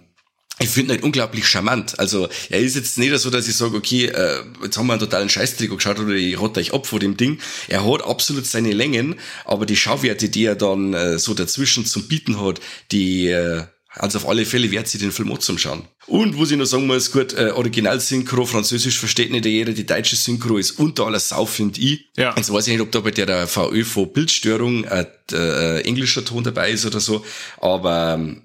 ich 0.60 0.68
finde 0.68 0.94
ihn 0.94 1.02
unglaublich 1.02 1.46
charmant. 1.46 1.98
Also 1.98 2.28
er 2.48 2.60
ist 2.60 2.76
jetzt 2.76 2.96
nicht 2.96 3.16
so, 3.18 3.30
dass 3.30 3.48
ich 3.48 3.56
sage, 3.56 3.76
okay, 3.76 4.06
äh, 4.06 4.42
jetzt 4.62 4.76
haben 4.78 4.86
wir 4.86 4.92
einen 4.92 5.00
totalen 5.00 5.28
Scheißtrick 5.28 5.70
geschaut 5.70 5.98
oder 5.98 6.14
ich 6.14 6.38
rotte 6.38 6.60
euch 6.60 6.72
ab 6.72 6.86
vor 6.86 7.00
dem 7.00 7.16
Ding. 7.16 7.38
Er 7.68 7.84
hat 7.84 8.04
absolut 8.04 8.46
seine 8.46 8.72
Längen, 8.72 9.16
aber 9.44 9.66
die 9.66 9.76
Schauwerte, 9.76 10.28
die 10.28 10.44
er 10.44 10.54
dann 10.54 10.94
äh, 10.94 11.18
so 11.18 11.34
dazwischen 11.34 11.84
zum 11.86 12.06
Bieten 12.06 12.40
hat, 12.40 12.60
die 12.92 13.28
äh, 13.28 13.64
also 13.96 14.18
auf 14.18 14.28
alle 14.28 14.44
Fälle 14.44 14.70
wert 14.70 14.88
sich 14.88 15.00
den 15.00 15.12
Film 15.12 15.30
auch 15.32 15.38
zum 15.38 15.56
Schauen. 15.56 15.82
Und 16.06 16.38
was 16.38 16.50
ich 16.50 16.56
noch 16.56 16.64
sagen 16.64 16.86
muss, 16.86 17.12
gut, 17.12 17.32
äh, 17.34 17.50
Original-Synchro, 17.50 18.44
Französisch 18.44 18.98
versteht 18.98 19.30
nicht 19.30 19.46
jeder, 19.46 19.72
die 19.72 19.86
deutsche 19.86 20.16
Synchro 20.16 20.58
ist 20.58 20.72
unter 20.72 21.06
aller 21.06 21.20
Sau, 21.20 21.46
finde 21.46 21.80
ich. 21.80 22.08
Ja. 22.16 22.34
Jetzt 22.36 22.52
weiß 22.52 22.66
ich 22.66 22.72
nicht, 22.72 22.82
ob 22.82 22.90
da 22.90 23.00
bei 23.00 23.12
der, 23.12 23.26
der 23.26 23.46
VÖ 23.46 23.84
von 23.84 24.12
Bildstörung 24.12 24.84
äh, 24.84 25.06
äh, 25.32 25.80
englischer 25.82 26.24
Ton 26.24 26.42
dabei 26.42 26.72
ist 26.72 26.84
oder 26.84 27.00
so, 27.00 27.24
aber 27.60 28.14
ähm, 28.18 28.42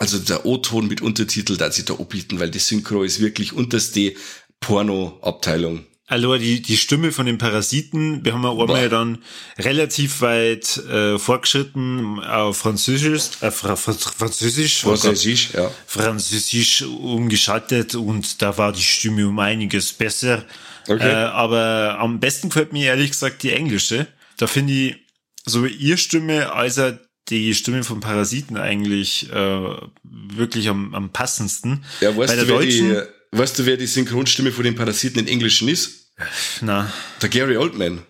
also 0.00 0.18
der 0.18 0.46
O-Ton 0.46 0.88
mit 0.88 1.02
Untertitel, 1.02 1.58
da 1.58 1.70
sich 1.70 1.84
da 1.84 1.94
anbieten, 1.94 2.40
weil 2.40 2.50
die 2.50 2.58
Synchro 2.58 3.02
ist 3.02 3.20
wirklich 3.20 3.52
unterste 3.52 4.14
Porno-Abteilung. 4.60 5.84
Also 6.06 6.36
die, 6.38 6.62
die 6.62 6.78
Stimme 6.78 7.12
von 7.12 7.26
den 7.26 7.36
Parasiten, 7.36 8.24
wir 8.24 8.32
haben 8.32 8.42
ja 8.42 8.50
einmal 8.50 8.88
dann 8.88 9.18
relativ 9.58 10.22
weit 10.22 10.78
äh, 10.78 11.18
fortgeschritten 11.18 12.18
auf 12.18 12.56
Französisch, 12.56 13.42
äh, 13.42 13.50
Fra 13.50 13.76
Fra 13.76 13.92
Französisch, 13.92 14.84
oh 14.86 14.96
Französisch, 14.96 15.50
ja. 15.52 15.70
Französisch 15.86 16.82
umgeschaltet 16.82 17.94
und 17.94 18.40
da 18.40 18.56
war 18.56 18.72
die 18.72 18.82
Stimme 18.82 19.28
um 19.28 19.38
einiges 19.38 19.92
besser. 19.92 20.46
Okay. 20.88 21.10
Äh, 21.10 21.14
aber 21.14 21.98
am 22.00 22.18
besten 22.20 22.48
gefällt 22.48 22.72
mir 22.72 22.86
ehrlich 22.86 23.10
gesagt 23.10 23.42
die 23.42 23.52
englische. 23.52 24.06
Da 24.38 24.46
finde 24.46 24.72
ich 24.72 24.96
so 25.44 25.66
ihr 25.66 25.98
Stimme 25.98 26.52
als 26.52 26.78
er 26.78 26.98
die 27.30 27.54
Stimme 27.54 27.84
von 27.84 28.00
Parasiten 28.00 28.56
eigentlich 28.56 29.30
äh, 29.30 29.76
wirklich 30.02 30.68
am, 30.68 30.94
am 30.94 31.10
passendsten. 31.10 31.84
Ja, 32.00 32.16
weißt 32.16 32.32
Bei 32.32 32.36
der 32.36 32.44
du, 32.44 32.52
deutschen, 32.52 32.90
die, 32.90 33.38
weißt 33.38 33.58
du, 33.58 33.66
wer 33.66 33.76
die 33.76 33.86
Synchronstimme 33.86 34.52
von 34.52 34.64
den 34.64 34.74
Parasiten 34.74 35.20
in 35.20 35.28
Englischen 35.28 35.68
ist? 35.68 36.12
Na. 36.60 36.92
Der 37.22 37.28
Gary 37.28 37.56
Oldman. 37.56 38.02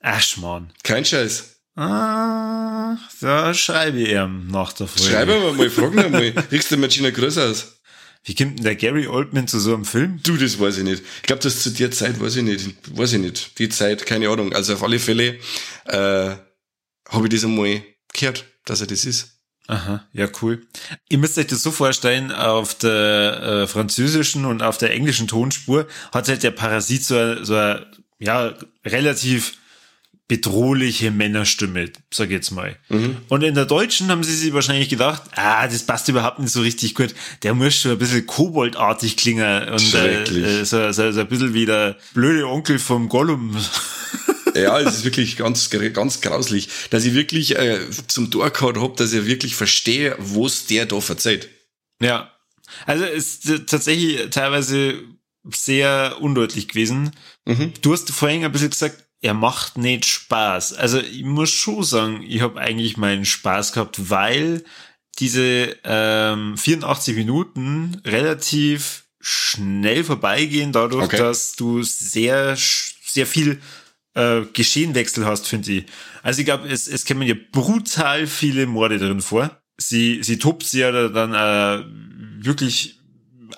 Ach, 0.00 0.22
Schmarrn. 0.22 0.72
Kein 0.82 1.04
Scheiß. 1.04 1.56
Ah, 1.74 2.96
da 3.20 3.52
schreibe 3.52 4.00
ich 4.00 4.10
ihm 4.10 4.48
nach 4.48 4.72
der 4.72 4.86
Folge. 4.86 5.12
Schreibe 5.12 5.38
mal, 5.38 5.52
mal 5.52 5.68
fragen 5.68 5.96
wir 5.96 6.08
mal. 6.08 6.44
Riechst 6.50 6.70
du 6.70 6.78
Margina 6.78 7.10
Größ 7.10 7.36
aus? 7.38 7.80
Wie 8.24 8.34
kommt 8.34 8.58
denn 8.58 8.64
der 8.64 8.76
Gary 8.76 9.06
Oldman 9.06 9.46
zu 9.46 9.60
so 9.60 9.74
einem 9.74 9.84
Film? 9.84 10.18
Du, 10.22 10.36
das 10.36 10.58
weiß 10.58 10.78
ich 10.78 10.84
nicht. 10.84 11.02
Ich 11.16 11.22
glaube, 11.22 11.42
das 11.42 11.62
zu 11.62 11.70
der 11.70 11.90
Zeit 11.90 12.18
weiß 12.18 12.36
ich 12.36 12.42
nicht. 12.42 12.96
Weiß 12.96 13.12
ich 13.12 13.20
nicht. 13.20 13.58
Die 13.58 13.68
Zeit, 13.68 14.06
keine 14.06 14.28
Ahnung. 14.30 14.52
Also 14.52 14.74
auf 14.74 14.82
alle 14.82 14.98
Fälle 14.98 15.38
äh, 15.84 16.36
habe 17.08 17.24
ich 17.24 17.28
das 17.28 17.44
einmal 17.44 17.82
gehört, 18.16 18.44
dass 18.64 18.80
er 18.80 18.86
das 18.86 19.04
ist. 19.04 19.36
Aha, 19.68 20.06
ja, 20.12 20.28
cool. 20.42 20.64
Ihr 21.08 21.18
müsst 21.18 21.38
euch 21.38 21.48
das 21.48 21.62
so 21.62 21.72
vorstellen, 21.72 22.30
auf 22.30 22.74
der 22.74 23.42
äh, 23.42 23.66
französischen 23.66 24.44
und 24.44 24.62
auf 24.62 24.78
der 24.78 24.92
englischen 24.92 25.26
Tonspur 25.26 25.88
hat 26.12 26.28
halt 26.28 26.42
der 26.44 26.52
Parasit 26.52 27.04
so, 27.04 27.42
so 27.42 27.56
eine, 27.56 27.86
ja, 28.18 28.54
relativ 28.84 29.58
bedrohliche 30.28 31.12
Männerstimme, 31.12 31.90
sag 32.12 32.26
ich 32.26 32.32
jetzt 32.32 32.50
mal. 32.50 32.76
Mhm. 32.88 33.18
Und 33.28 33.44
in 33.44 33.54
der 33.54 33.64
deutschen 33.64 34.08
haben 34.08 34.24
sie 34.24 34.34
sich 34.34 34.52
wahrscheinlich 34.52 34.88
gedacht, 34.88 35.22
ah, 35.36 35.66
das 35.68 35.84
passt 35.84 36.08
überhaupt 36.08 36.40
nicht 36.40 36.52
so 36.52 36.62
richtig 36.62 36.96
gut. 36.96 37.14
Der 37.44 37.54
muss 37.54 37.76
schon 37.76 37.92
ein 37.92 37.98
bisschen 37.98 38.26
koboldartig 38.26 39.16
klingen 39.16 39.68
und 39.68 39.94
äh, 39.94 40.64
so, 40.64 40.90
so, 40.90 41.12
so 41.12 41.20
ein 41.20 41.28
bisschen 41.28 41.54
wie 41.54 41.66
der 41.66 41.96
blöde 42.12 42.46
Onkel 42.48 42.78
vom 42.78 43.08
Gollum. 43.08 43.56
Ja, 44.62 44.80
es 44.80 44.98
ist 44.98 45.04
wirklich 45.04 45.36
ganz, 45.36 45.70
ganz 45.70 46.20
grauslich, 46.20 46.68
dass 46.90 47.04
ich 47.04 47.14
wirklich 47.14 47.56
äh, 47.56 47.80
zum 48.06 48.30
Tor 48.30 48.50
gehabt 48.50 48.76
habe, 48.76 48.94
dass 48.96 49.12
ich 49.12 49.26
wirklich 49.26 49.56
verstehe, 49.56 50.16
was 50.18 50.66
der 50.66 50.86
da 50.86 51.00
verzeiht. 51.00 51.48
Ja, 52.00 52.32
also 52.84 53.04
es 53.04 53.44
ist 53.44 53.68
tatsächlich 53.68 54.30
teilweise 54.30 55.02
sehr 55.54 56.16
undeutlich 56.20 56.68
gewesen. 56.68 57.12
Mhm. 57.44 57.72
Du 57.82 57.92
hast 57.92 58.10
vorhin 58.10 58.44
ein 58.44 58.52
bisschen 58.52 58.70
gesagt, 58.70 59.04
er 59.20 59.34
macht 59.34 59.78
nicht 59.78 60.04
Spaß. 60.04 60.74
Also 60.74 61.00
ich 61.00 61.24
muss 61.24 61.50
schon 61.50 61.82
sagen, 61.82 62.22
ich 62.26 62.40
habe 62.42 62.60
eigentlich 62.60 62.96
meinen 62.96 63.24
Spaß 63.24 63.72
gehabt, 63.72 64.10
weil 64.10 64.64
diese 65.18 65.76
ähm, 65.84 66.56
84 66.56 67.16
Minuten 67.16 68.00
relativ 68.04 69.04
schnell 69.20 70.04
vorbeigehen, 70.04 70.72
dadurch, 70.72 71.06
okay. 71.06 71.16
dass 71.16 71.56
du 71.56 71.82
sehr, 71.82 72.56
sehr 72.56 73.26
viel 73.26 73.60
äh, 74.16 74.46
Geschehenwechsel 74.52 75.26
hast, 75.26 75.46
finde 75.46 75.72
ich. 75.72 75.84
Also 76.22 76.40
ich 76.40 76.46
glaube, 76.46 76.68
es, 76.68 76.88
es 76.88 77.04
kommen 77.04 77.22
ja 77.22 77.34
brutal 77.52 78.26
viele 78.26 78.66
Morde 78.66 78.98
drin 78.98 79.20
vor. 79.20 79.50
Sie, 79.76 80.22
sie 80.22 80.38
tobt 80.38 80.64
sie 80.64 80.80
ja 80.80 81.08
dann 81.08 81.34
äh, 81.34 81.84
wirklich 82.44 82.98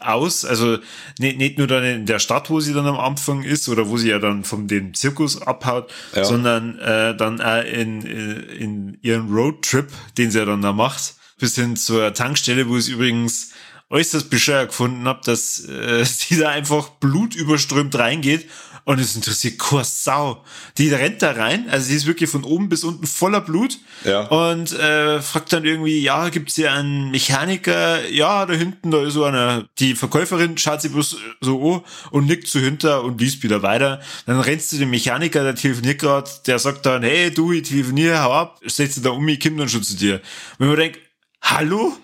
aus. 0.00 0.44
Also 0.44 0.78
nicht, 1.18 1.38
nicht 1.38 1.58
nur 1.58 1.68
dann 1.68 1.84
in 1.84 2.06
der 2.06 2.18
Stadt, 2.18 2.50
wo 2.50 2.60
sie 2.60 2.74
dann 2.74 2.86
am 2.86 2.98
Anfang 2.98 3.42
ist 3.42 3.68
oder 3.68 3.88
wo 3.88 3.96
sie 3.96 4.10
ja 4.10 4.18
dann 4.18 4.44
von 4.44 4.66
dem 4.66 4.94
Zirkus 4.94 5.40
abhaut, 5.40 5.90
ja. 6.14 6.24
sondern 6.24 6.78
äh, 6.80 7.16
dann 7.16 7.40
auch 7.40 7.64
in, 7.64 8.02
in 8.02 8.98
ihren 9.00 9.32
Roadtrip, 9.32 9.88
den 10.18 10.30
sie 10.30 10.38
ja 10.38 10.44
dann 10.44 10.62
da 10.62 10.72
macht, 10.72 11.14
bis 11.38 11.54
hin 11.54 11.76
zur 11.76 12.12
Tankstelle, 12.12 12.68
wo 12.68 12.76
es 12.76 12.88
übrigens 12.88 13.52
äußerst 13.90 14.28
bescheuert 14.28 14.68
gefunden 14.68 15.06
habe, 15.06 15.20
dass 15.24 15.64
äh, 15.66 16.04
sie 16.04 16.36
da 16.38 16.50
einfach 16.50 16.88
blutüberströmt 16.90 17.94
reingeht 17.96 18.48
und 18.88 18.98
es 19.00 19.14
interessiert 19.14 19.58
Kurs 19.58 20.02
Sau. 20.02 20.42
Die 20.78 20.88
rennt 20.88 21.20
da 21.20 21.32
rein, 21.32 21.68
also 21.68 21.88
sie 21.88 21.94
ist 21.94 22.06
wirklich 22.06 22.30
von 22.30 22.42
oben 22.42 22.70
bis 22.70 22.84
unten 22.84 23.06
voller 23.06 23.42
Blut. 23.42 23.76
Ja. 24.02 24.22
Und 24.28 24.72
äh, 24.72 25.20
fragt 25.20 25.52
dann 25.52 25.66
irgendwie, 25.66 26.00
ja, 26.00 26.30
gibt's 26.30 26.54
hier 26.54 26.72
einen 26.72 27.10
Mechaniker? 27.10 28.08
Ja, 28.08 28.46
da 28.46 28.54
hinten, 28.54 28.90
da 28.90 29.02
ist 29.02 29.12
so 29.12 29.24
eine. 29.24 29.68
Die 29.78 29.94
Verkäuferin 29.94 30.56
schaut 30.56 30.80
sie 30.80 30.88
bloß 30.88 31.18
so 31.42 31.74
an 31.74 31.82
und 32.12 32.28
nickt 32.28 32.48
so 32.48 32.60
hinter 32.60 33.04
und 33.04 33.20
liest 33.20 33.42
wieder 33.42 33.60
weiter. 33.60 34.00
Dann 34.24 34.40
rennst 34.40 34.72
du 34.72 34.78
den 34.78 34.88
Mechaniker, 34.88 35.42
der 35.42 35.54
telefoniert 35.54 35.98
gerade, 35.98 36.30
der 36.46 36.58
sagt 36.58 36.86
dann, 36.86 37.02
hey, 37.02 37.30
du, 37.30 37.52
ich 37.52 37.68
telefoniere, 37.68 38.22
hau 38.22 38.32
ab, 38.32 38.58
setz 38.64 38.94
dich 38.94 39.02
da 39.02 39.10
um, 39.10 39.28
ich 39.28 39.38
komm 39.38 39.58
dann 39.58 39.68
schon 39.68 39.82
zu 39.82 39.98
dir. 39.98 40.14
Und 40.14 40.60
wenn 40.60 40.68
man 40.68 40.76
denkt, 40.78 40.98
hallo? 41.42 41.94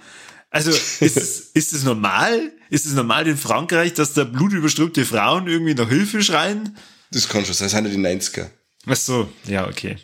Also 0.54 0.70
ist 0.70 1.00
es, 1.00 1.40
ist 1.54 1.72
es 1.72 1.82
normal? 1.82 2.52
Ist 2.70 2.86
es 2.86 2.92
normal 2.92 3.26
in 3.26 3.36
Frankreich, 3.36 3.92
dass 3.94 4.12
da 4.12 4.22
blutüberströmte 4.22 5.04
Frauen 5.04 5.48
irgendwie 5.48 5.74
nach 5.74 5.88
Hilfe 5.88 6.22
schreien? 6.22 6.78
Das 7.10 7.28
kann 7.28 7.44
schon 7.44 7.54
sein, 7.54 7.66
das 7.66 7.72
sind 7.72 8.02
ja 8.04 8.10
die 8.12 8.20
90er. 8.20 8.50
Ach 8.86 8.96
so, 8.96 9.28
ja, 9.48 9.66
okay. 9.66 9.96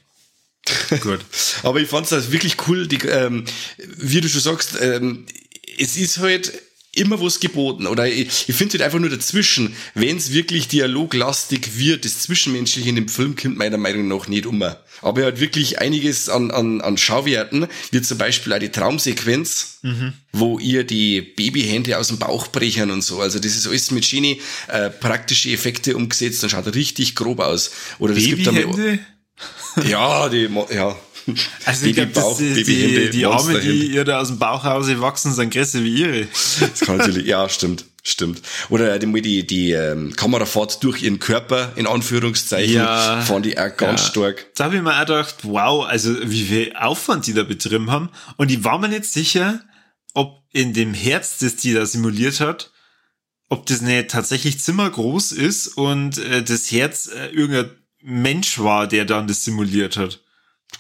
Gut. 1.03 1.21
Aber 1.63 1.81
ich 1.81 1.89
fand 1.89 2.11
es 2.11 2.33
wirklich 2.33 2.57
cool, 2.67 2.89
die, 2.89 2.97
ähm, 3.07 3.45
wie 3.79 4.21
du 4.21 4.29
schon 4.29 4.41
sagst, 4.41 4.77
ähm, 4.81 5.27
es 5.79 5.97
ist 5.97 6.19
halt 6.19 6.53
immer 6.95 7.21
was 7.21 7.41
geboten. 7.41 7.87
Oder 7.87 8.09
ich, 8.09 8.49
ich 8.49 8.57
finde 8.57 8.75
halt 8.75 8.83
einfach 8.83 8.99
nur 8.99 9.11
dazwischen, 9.11 9.77
wenn 9.95 10.17
es 10.17 10.33
wirklich 10.33 10.69
dialoglastig 10.69 11.79
wird, 11.79 12.05
das 12.05 12.21
Zwischenmenschliche 12.21 12.89
in 12.89 12.97
dem 12.97 13.09
Film 13.09 13.37
kommt 13.37 13.57
meiner 13.57 13.79
Meinung 13.79 14.09
nach 14.09 14.27
nicht 14.27 14.47
um. 14.47 14.61
Aber 15.03 15.21
er 15.21 15.29
hat 15.29 15.41
wirklich 15.41 15.81
einiges 15.81 16.29
an, 16.29 16.51
an, 16.51 16.81
an 16.81 16.99
Schauwerten, 16.99 17.67
wie 17.91 18.03
zum 18.03 18.19
Beispiel 18.19 18.53
auch 18.53 18.59
die 18.59 18.71
Traumsequenz, 18.71 19.79
mhm. 19.83 20.13
wo 20.33 20.59
ihr 20.59 20.85
die 20.85 21.23
Babyhände 21.23 21.97
aus 21.97 22.09
dem 22.09 22.19
Bauch 22.19 22.49
brechen 22.49 22.91
und 22.91 23.03
so. 23.03 23.21
Also 23.21 23.39
das 23.39 23.57
ist 23.57 23.67
alles 23.67 23.91
mit 23.93 24.09
Genie 24.09 24.41
äh, 24.69 24.91
praktische 24.91 25.51
Effekte 25.51 25.97
umgesetzt 25.97 26.43
und 26.43 26.51
schaut 26.51 26.75
richtig 26.75 27.15
grob 27.15 27.41
aus. 27.41 27.71
Oder 27.99 28.15
das 28.15 28.25
Babyhände? 28.25 28.61
gibt 28.63 28.69
einmal, 28.69 28.99
Ja, 29.89 30.29
die, 30.29 30.49
ja. 30.75 30.97
Also 31.65 31.87
ich 31.87 31.95
glaube, 31.95 32.13
die, 32.39 32.65
die, 32.65 33.11
die 33.11 33.27
Arme, 33.27 33.61
die 33.61 33.87
ihr 33.93 34.05
da 34.05 34.21
aus 34.21 34.29
dem 34.29 34.39
Bauch 34.39 34.65
wachsen, 34.65 35.33
sind 35.33 35.53
größer 35.53 35.83
wie 35.83 35.95
ihre. 35.95 36.29
Das 36.61 36.81
kann 36.81 36.97
natürlich, 36.97 37.27
ja, 37.27 37.49
stimmt. 37.49 37.85
Stimmt. 38.03 38.41
Oder 38.71 38.99
die, 38.99 39.21
die, 39.21 39.47
die 39.47 39.73
ähm, 39.73 40.17
Kamerafahrt 40.17 40.83
durch 40.83 41.03
ihren 41.03 41.19
Körper, 41.19 41.73
in 41.77 41.87
Anführungszeichen, 41.87 42.77
ja, 42.77 43.21
fand 43.21 43.45
ich 43.47 43.59
auch 43.59 43.77
ganz 43.77 44.01
ja. 44.01 44.07
stark. 44.09 44.47
Da 44.55 44.65
habe 44.65 44.77
ich 44.77 44.83
mir 44.83 44.95
auch 44.95 45.01
gedacht, 45.01 45.37
wow, 45.43 45.85
also 45.87 46.17
wie 46.31 46.45
viel 46.45 46.73
Aufwand 46.77 47.27
die 47.27 47.35
da 47.35 47.43
betrieben 47.43 47.91
haben. 47.91 48.09
Und 48.39 48.51
ich 48.51 48.65
war 48.65 48.79
mir 48.79 48.89
nicht 48.89 49.05
sicher, 49.05 49.61
ob 50.15 50.43
in 50.53 50.73
dem 50.73 50.95
Herz, 50.95 51.39
das 51.39 51.57
die 51.57 51.75
da 51.75 51.85
simuliert 51.85 52.41
hat, 52.41 52.73
ob 53.51 53.67
das 53.67 53.83
nicht 53.83 54.11
tatsächlich 54.11 54.61
zimmergroß 54.61 55.33
ist 55.33 55.69
und 55.69 56.19
äh, 56.19 56.43
das 56.43 56.71
Herz 56.71 57.09
äh, 57.09 57.27
irgendein 57.27 57.71
Mensch 58.01 58.59
war, 58.59 58.87
der 58.87 59.05
dann 59.05 59.27
das 59.27 59.45
simuliert 59.45 59.97
hat. 59.97 60.21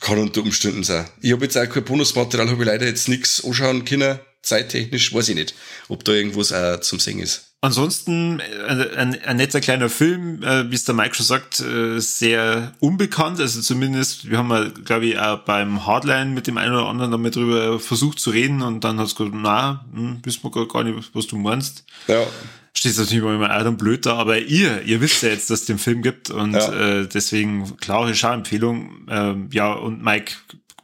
Kann 0.00 0.18
unter 0.18 0.40
Umständen 0.42 0.84
sein. 0.84 1.06
Ich 1.20 1.32
habe 1.32 1.44
jetzt 1.44 1.58
auch 1.58 1.68
kein 1.68 1.84
Bonusmaterial, 1.84 2.48
habe 2.48 2.62
ich 2.62 2.66
leider 2.66 2.86
jetzt 2.86 3.08
nichts 3.08 3.44
anschauen 3.44 3.84
können. 3.84 4.18
Zeittechnisch 4.42 5.12
weiß 5.12 5.28
ich 5.28 5.34
nicht, 5.34 5.54
ob 5.88 6.04
da 6.04 6.12
irgendwas 6.12 6.52
auch 6.52 6.80
zum 6.80 6.98
Singen 6.98 7.22
ist. 7.22 7.50
Ansonsten 7.62 8.40
ein, 8.40 8.94
ein, 8.96 9.22
ein 9.22 9.36
netter 9.36 9.60
kleiner 9.60 9.90
Film, 9.90 10.42
äh, 10.42 10.70
wie 10.70 10.74
es 10.74 10.84
der 10.84 10.94
Mike 10.94 11.14
schon 11.14 11.26
sagt, 11.26 11.60
äh, 11.60 12.00
sehr 12.00 12.72
unbekannt. 12.80 13.38
Also 13.38 13.60
zumindest, 13.60 14.30
wir 14.30 14.38
haben 14.38 14.48
mal, 14.48 14.70
glaube 14.70 15.04
ich, 15.04 15.18
auch 15.18 15.40
beim 15.40 15.86
Hardline 15.86 16.30
mit 16.30 16.46
dem 16.46 16.56
einen 16.56 16.72
oder 16.72 16.86
anderen 16.86 17.10
damit 17.10 17.36
drüber 17.36 17.78
versucht 17.78 18.18
zu 18.18 18.30
reden 18.30 18.62
und 18.62 18.82
dann 18.82 18.98
hat 18.98 19.08
es 19.08 19.14
gesagt, 19.14 19.34
na, 19.36 19.84
hm, 19.92 20.20
wissen 20.22 20.40
wir 20.42 20.68
gar 20.68 20.84
nicht, 20.84 21.10
was 21.12 21.26
du 21.26 21.36
meinst. 21.36 21.84
Ja 22.08 22.26
steht 22.72 22.96
natürlich 22.96 23.22
immer 23.22 23.66
und 23.66 23.78
blöd 23.78 24.06
da, 24.06 24.16
aber 24.16 24.38
ihr, 24.38 24.82
ihr 24.82 25.00
wisst 25.00 25.22
ja 25.22 25.30
jetzt, 25.30 25.50
dass 25.50 25.60
es 25.60 25.66
den 25.66 25.78
Film 25.78 26.02
gibt 26.02 26.30
und 26.30 26.54
ja. 26.54 27.00
äh, 27.00 27.08
deswegen 27.08 27.76
klare 27.78 28.14
Schauempfehlung. 28.14 29.06
Ähm, 29.08 29.48
ja, 29.52 29.72
und 29.72 30.02
Mike, 30.02 30.34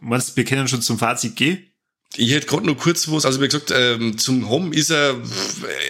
meinst 0.01 0.31
du, 0.31 0.37
wir 0.37 0.45
kennen 0.45 0.69
schon 0.69 0.83
zum 0.83 0.99
Fazit 0.99 1.37
G? 1.37 1.59
Ich 2.19 2.33
hätte 2.33 2.47
gerade 2.47 2.67
noch 2.67 2.77
kurz 2.77 3.09
was, 3.09 3.25
also 3.25 3.41
wie 3.41 3.47
gesagt, 3.47 3.73
ähm, 3.75 4.17
zum 4.19 4.49
Home 4.49 4.75
ist 4.75 4.91
er 4.91 5.21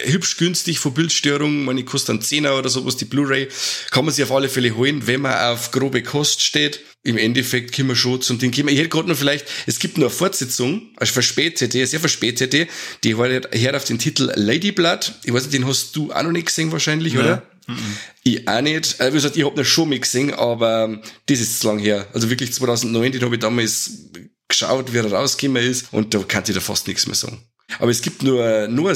hübsch 0.03 0.37
günstig 0.37 0.79
vor 0.79 0.93
Bildstörung, 0.93 1.65
meine 1.65 1.83
kostet 1.85 2.11
einen 2.11 2.21
Zehner 2.21 2.57
oder 2.57 2.69
sowas, 2.69 2.97
die 2.97 3.05
Blu-ray, 3.05 3.47
kann 3.91 4.05
man 4.05 4.13
sich 4.13 4.23
auf 4.23 4.31
alle 4.31 4.49
Fälle 4.49 4.75
holen, 4.75 5.07
wenn 5.07 5.21
man 5.21 5.33
auf 5.33 5.71
grobe 5.71 6.03
Kost 6.03 6.43
steht. 6.43 6.81
Im 7.03 7.17
Endeffekt 7.17 7.73
können 7.73 7.89
wir 7.89 7.95
schon 7.95 8.21
zum 8.21 8.37
Ding 8.37 8.51
kommen. 8.51 8.67
Ich 8.67 8.77
hätte 8.77 8.89
gerade 8.89 9.07
noch 9.07 9.17
vielleicht, 9.17 9.45
es 9.65 9.79
gibt 9.79 9.97
noch 9.97 10.07
eine 10.07 10.13
Fortsetzung, 10.13 10.89
also 10.97 11.13
verspätete, 11.13 11.85
sehr 11.85 11.99
verspätete, 11.99 12.67
die 13.03 13.15
hört 13.15 13.75
auf 13.75 13.85
den 13.85 13.97
Titel 13.97 14.31
Lady 14.35 14.73
Blood. 14.73 15.13
Ich 15.23 15.33
weiß 15.33 15.43
nicht, 15.43 15.53
den 15.53 15.67
hast 15.67 15.95
du 15.95 16.11
auch 16.11 16.23
noch 16.23 16.31
nicht 16.31 16.47
gesehen 16.47 16.71
wahrscheinlich, 16.71 17.13
ja. 17.13 17.19
oder? 17.21 17.43
Mhm. 17.67 17.97
Ich 18.23 18.47
auch 18.47 18.61
nicht. 18.61 18.99
Äh, 18.99 19.11
wie 19.11 19.17
gesagt, 19.17 19.37
ich 19.37 19.45
habe 19.45 19.55
noch 19.55 19.65
schon 19.65 19.89
mal 19.89 19.99
gesehen, 19.99 20.33
aber 20.33 21.01
das 21.27 21.39
ist 21.39 21.59
zu 21.59 21.67
lang 21.67 21.79
her. 21.79 22.07
Also 22.13 22.29
wirklich 22.29 22.53
2009, 22.53 23.11
den 23.13 23.21
habe 23.21 23.35
ich 23.35 23.41
damals 23.41 24.09
geschaut, 24.47 24.93
wie 24.93 24.97
er 24.97 25.11
rausgekommen 25.11 25.63
ist 25.63 25.87
und 25.91 26.13
da 26.13 26.19
kann 26.19 26.43
ich 26.47 26.53
da 26.53 26.59
fast 26.59 26.87
nichts 26.87 27.07
mehr 27.07 27.15
sagen. 27.15 27.41
Aber 27.79 27.91
es 27.91 28.01
gibt 28.01 28.23
nur, 28.23 28.67
nur 28.69 28.93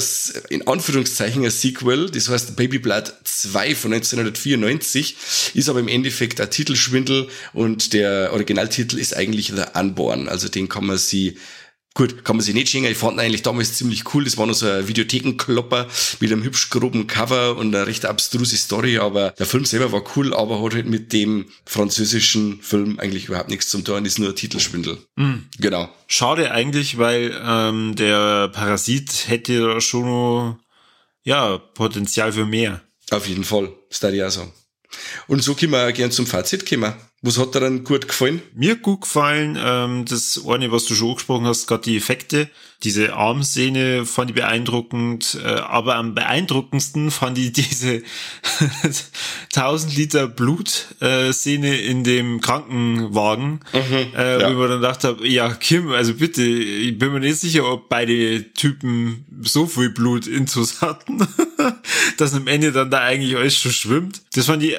in 0.48 0.66
Anführungszeichen 0.66 1.44
ein 1.44 1.50
Sequel, 1.50 2.10
das 2.10 2.28
heißt 2.28 2.56
Baby 2.56 2.78
Blood 2.78 3.12
2 3.22 3.74
von 3.74 3.92
1994, 3.92 5.16
ist 5.54 5.68
aber 5.68 5.80
im 5.80 5.88
Endeffekt 5.88 6.40
ein 6.40 6.50
Titelschwindel 6.50 7.28
und 7.52 7.92
der 7.92 8.30
Originaltitel 8.32 8.98
ist 8.98 9.14
eigentlich 9.14 9.52
The 9.54 9.78
Unborn. 9.78 10.28
Also 10.28 10.48
den 10.48 10.70
kann 10.70 10.86
man 10.86 10.96
sie 10.96 11.36
Gut, 11.94 12.24
kann 12.24 12.36
man 12.36 12.44
sich 12.44 12.54
nicht 12.54 12.70
schenken. 12.70 12.90
Ich 12.90 12.96
fand 12.96 13.16
ihn 13.16 13.20
eigentlich 13.20 13.42
damals 13.42 13.74
ziemlich 13.74 14.14
cool. 14.14 14.24
Das 14.24 14.38
war 14.38 14.46
noch 14.46 14.54
so 14.54 14.66
ein 14.66 14.88
Videothekenklopper 14.88 15.88
mit 16.20 16.32
einem 16.32 16.42
hübsch 16.42 16.70
groben 16.70 17.06
Cover 17.06 17.56
und 17.56 17.74
eine 17.74 17.86
recht 17.86 18.06
abstruse 18.06 18.56
Story, 18.56 18.98
aber 18.98 19.30
der 19.32 19.46
Film 19.46 19.66
selber 19.66 19.92
war 19.92 20.02
cool, 20.16 20.32
aber 20.34 20.62
hat 20.62 20.74
halt 20.74 20.86
mit 20.86 21.12
dem 21.12 21.46
französischen 21.66 22.62
Film 22.62 22.98
eigentlich 22.98 23.26
überhaupt 23.26 23.50
nichts 23.50 23.68
zum 23.68 23.84
tun. 23.84 24.06
Ist 24.06 24.18
nur 24.18 24.30
ein 24.30 24.36
Titelschwindel. 24.36 24.98
Mhm. 25.16 25.48
Genau. 25.58 25.90
Schade 26.06 26.50
eigentlich, 26.50 26.96
weil 26.96 27.38
ähm, 27.44 27.94
der 27.94 28.48
Parasit 28.48 29.28
hätte 29.28 29.80
schon 29.82 30.06
noch, 30.06 30.58
ja, 31.24 31.58
Potenzial 31.58 32.32
für 32.32 32.46
mehr. 32.46 32.80
Auf 33.10 33.28
jeden 33.28 33.44
Fall. 33.44 33.70
Das 33.90 34.00
da 34.00 34.08
auch 34.08 34.30
sagen. 34.30 34.52
Und 35.28 35.42
so 35.42 35.54
können 35.54 35.72
wir 35.72 35.92
gern 35.92 36.10
zum 36.10 36.26
Fazit 36.26 36.68
kommen. 36.68 36.94
Was 37.24 37.38
hat 37.38 37.54
dir 37.54 37.60
dann 37.60 37.84
gut 37.84 38.08
gefallen? 38.08 38.42
Mir 38.52 38.74
gut 38.74 39.02
gefallen, 39.02 39.56
ähm, 39.64 40.04
das 40.06 40.40
eine, 40.44 40.72
was 40.72 40.86
du 40.86 40.96
schon 40.96 41.10
angesprochen 41.10 41.46
hast, 41.46 41.68
gerade 41.68 41.84
die 41.84 41.96
Effekte. 41.96 42.50
Diese 42.82 43.14
Armszene 43.14 44.04
fand 44.06 44.30
ich 44.30 44.34
beeindruckend, 44.34 45.38
äh, 45.40 45.46
aber 45.46 45.94
am 45.94 46.16
beeindruckendsten 46.16 47.12
fand 47.12 47.38
ich 47.38 47.52
diese 47.52 48.02
1000 49.54 49.96
Liter 49.96 50.26
Blut-Szene 50.26 51.68
äh, 51.68 51.86
in 51.86 52.02
dem 52.02 52.40
Krankenwagen, 52.40 53.60
mhm, 53.72 54.16
äh, 54.16 54.40
ja. 54.40 54.48
wo 54.48 54.50
ich 54.50 54.58
mir 54.58 54.68
dann 54.68 54.80
gedacht 54.80 55.04
habe, 55.04 55.28
ja, 55.28 55.54
Kim, 55.54 55.92
also 55.92 56.14
bitte, 56.14 56.42
ich 56.42 56.98
bin 56.98 57.12
mir 57.12 57.20
nicht 57.20 57.38
sicher, 57.38 57.70
ob 57.70 57.88
beide 57.88 58.52
Typen 58.52 59.24
so 59.42 59.68
viel 59.68 59.90
Blut 59.90 60.26
intus 60.26 60.80
hatten, 60.80 61.24
dass 62.16 62.34
am 62.34 62.48
Ende 62.48 62.72
dann 62.72 62.90
da 62.90 62.98
eigentlich 62.98 63.36
alles 63.36 63.54
schon 63.54 63.70
schwimmt. 63.70 64.22
Das 64.34 64.46
fand 64.46 64.64
ich 64.64 64.76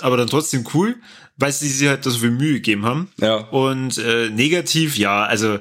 aber 0.00 0.16
dann 0.16 0.28
trotzdem 0.28 0.66
cool 0.74 0.96
weil 1.36 1.52
sie 1.52 1.68
sich 1.68 1.88
halt 1.88 2.04
so 2.04 2.10
viel 2.10 2.30
Mühe 2.30 2.54
gegeben 2.54 2.84
haben. 2.84 3.10
Ja. 3.20 3.36
Und 3.36 3.98
äh, 3.98 4.30
negativ, 4.30 4.96
ja, 4.96 5.24
also 5.24 5.58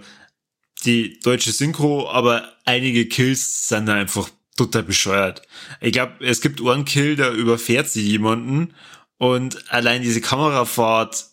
die 0.86 1.20
deutsche 1.20 1.52
Synchro, 1.52 2.10
aber 2.10 2.54
einige 2.66 3.08
Kills 3.08 3.68
sind 3.68 3.88
da 3.88 3.96
einfach 3.96 4.30
total 4.56 4.84
bescheuert. 4.84 5.42
Ich 5.82 5.92
glaube, 5.92 6.14
es 6.26 6.42
gibt 6.42 6.66
einen 6.66 6.86
Kill, 6.86 7.16
da 7.16 7.32
überfährt 7.32 7.90
sie 7.90 8.04
jemanden 8.04 8.74
und 9.18 9.72
allein 9.72 10.02
diese 10.02 10.22
Kamerafahrt 10.22 11.26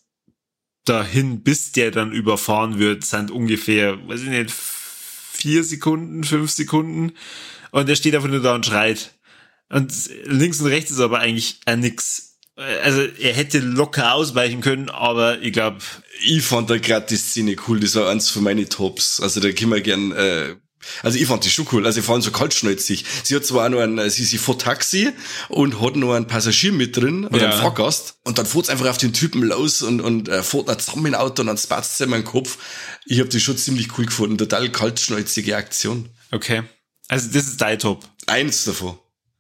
dahin, 0.85 1.43
bis 1.43 1.71
der 1.73 1.93
dann 1.93 2.11
überfahren 2.11 2.79
wird, 2.79 3.05
sind 3.05 3.31
ungefähr, 3.31 4.09
weiß 4.09 4.23
ich 4.23 4.29
nicht, 4.29 4.51
vier 4.51 5.63
Sekunden, 5.63 6.25
fünf 6.25 6.51
Sekunden 6.51 7.13
und 7.71 7.89
der 7.89 7.95
steht 7.95 8.15
einfach 8.17 8.29
nur 8.29 8.43
da 8.43 8.55
und 8.55 8.67
schreit. 8.67 9.15
Und 9.69 9.93
links 10.25 10.61
und 10.61 10.67
rechts 10.67 10.91
ist 10.91 11.01
aber 11.01 11.21
eigentlich 11.21 11.61
äh, 11.67 11.77
nix 11.77 12.32
also 12.57 13.03
er 13.03 13.33
hätte 13.33 13.59
locker 13.61 14.15
ausweichen 14.15 14.61
können, 14.61 14.91
aber 14.91 15.41
ich 15.41 15.53
glaube. 15.53 15.79
Ich 16.25 16.43
fand 16.43 16.71
da 16.71 16.79
gerade 16.79 17.07
die 17.07 17.17
Szene 17.17 17.57
cool, 17.67 17.81
das 17.81 17.95
war 17.95 18.11
eins 18.11 18.29
von 18.29 18.43
meinen 18.43 18.69
Tops. 18.69 19.21
Also 19.21 19.41
da 19.41 19.51
können 19.53 19.73
wir 19.73 19.81
gern, 19.81 20.13
äh, 20.13 20.57
also 21.03 21.19
ich 21.19 21.27
fand 21.27 21.45
die 21.45 21.51
schon 21.51 21.67
cool. 21.73 21.87
Also 21.87 22.01
ich 22.01 22.07
fand 22.07 22.23
so 22.23 22.31
kaltschnäuzig. 22.31 23.05
Sie 23.25 23.35
hat 23.35 23.45
zwar 23.45 23.69
noch 23.69 23.81
ein, 23.81 24.11
sie, 24.11 24.25
sie 24.25 24.39
fährt 24.39 24.63
Taxi 24.63 25.11
und 25.49 25.81
hat 25.81 25.97
noch 25.97 26.13
einen 26.13 26.27
Passagier 26.27 26.73
mit 26.73 26.97
drin 26.97 27.27
oder 27.27 27.39
ja. 27.39 27.51
einen 27.51 27.61
Fahrgast 27.61 28.19
und 28.25 28.39
dann 28.39 28.47
fährt 28.47 28.69
einfach 28.69 28.89
auf 28.89 28.99
den 28.99 29.13
Typen 29.13 29.43
los 29.43 29.83
und, 29.83 30.01
und 30.01 30.29
äh, 30.29 30.43
fährt 30.43 30.69
dann 30.69 30.79
zusammen 30.79 31.07
in 31.07 31.15
Auto 31.15 31.43
und 31.43 31.47
dann 31.47 31.59
spatzt 31.59 31.99
sie 31.99 32.05
in 32.05 32.11
meinen 32.11 32.25
Kopf. 32.25 32.59
Ich 33.07 33.19
habe 33.19 33.29
die 33.29 33.41
schon 33.41 33.57
ziemlich 33.57 33.97
cool 33.99 34.07
gefunden. 34.07 34.39
Total 34.39 34.69
kaltschnäuzige 34.71 35.57
Aktion. 35.57 36.11
Okay. 36.31 36.63
Also 37.09 37.29
das 37.33 37.47
ist 37.47 37.61
dein 37.61 37.79
Top. 37.79 38.05
Eins 38.27 38.65
davon. 38.65 38.99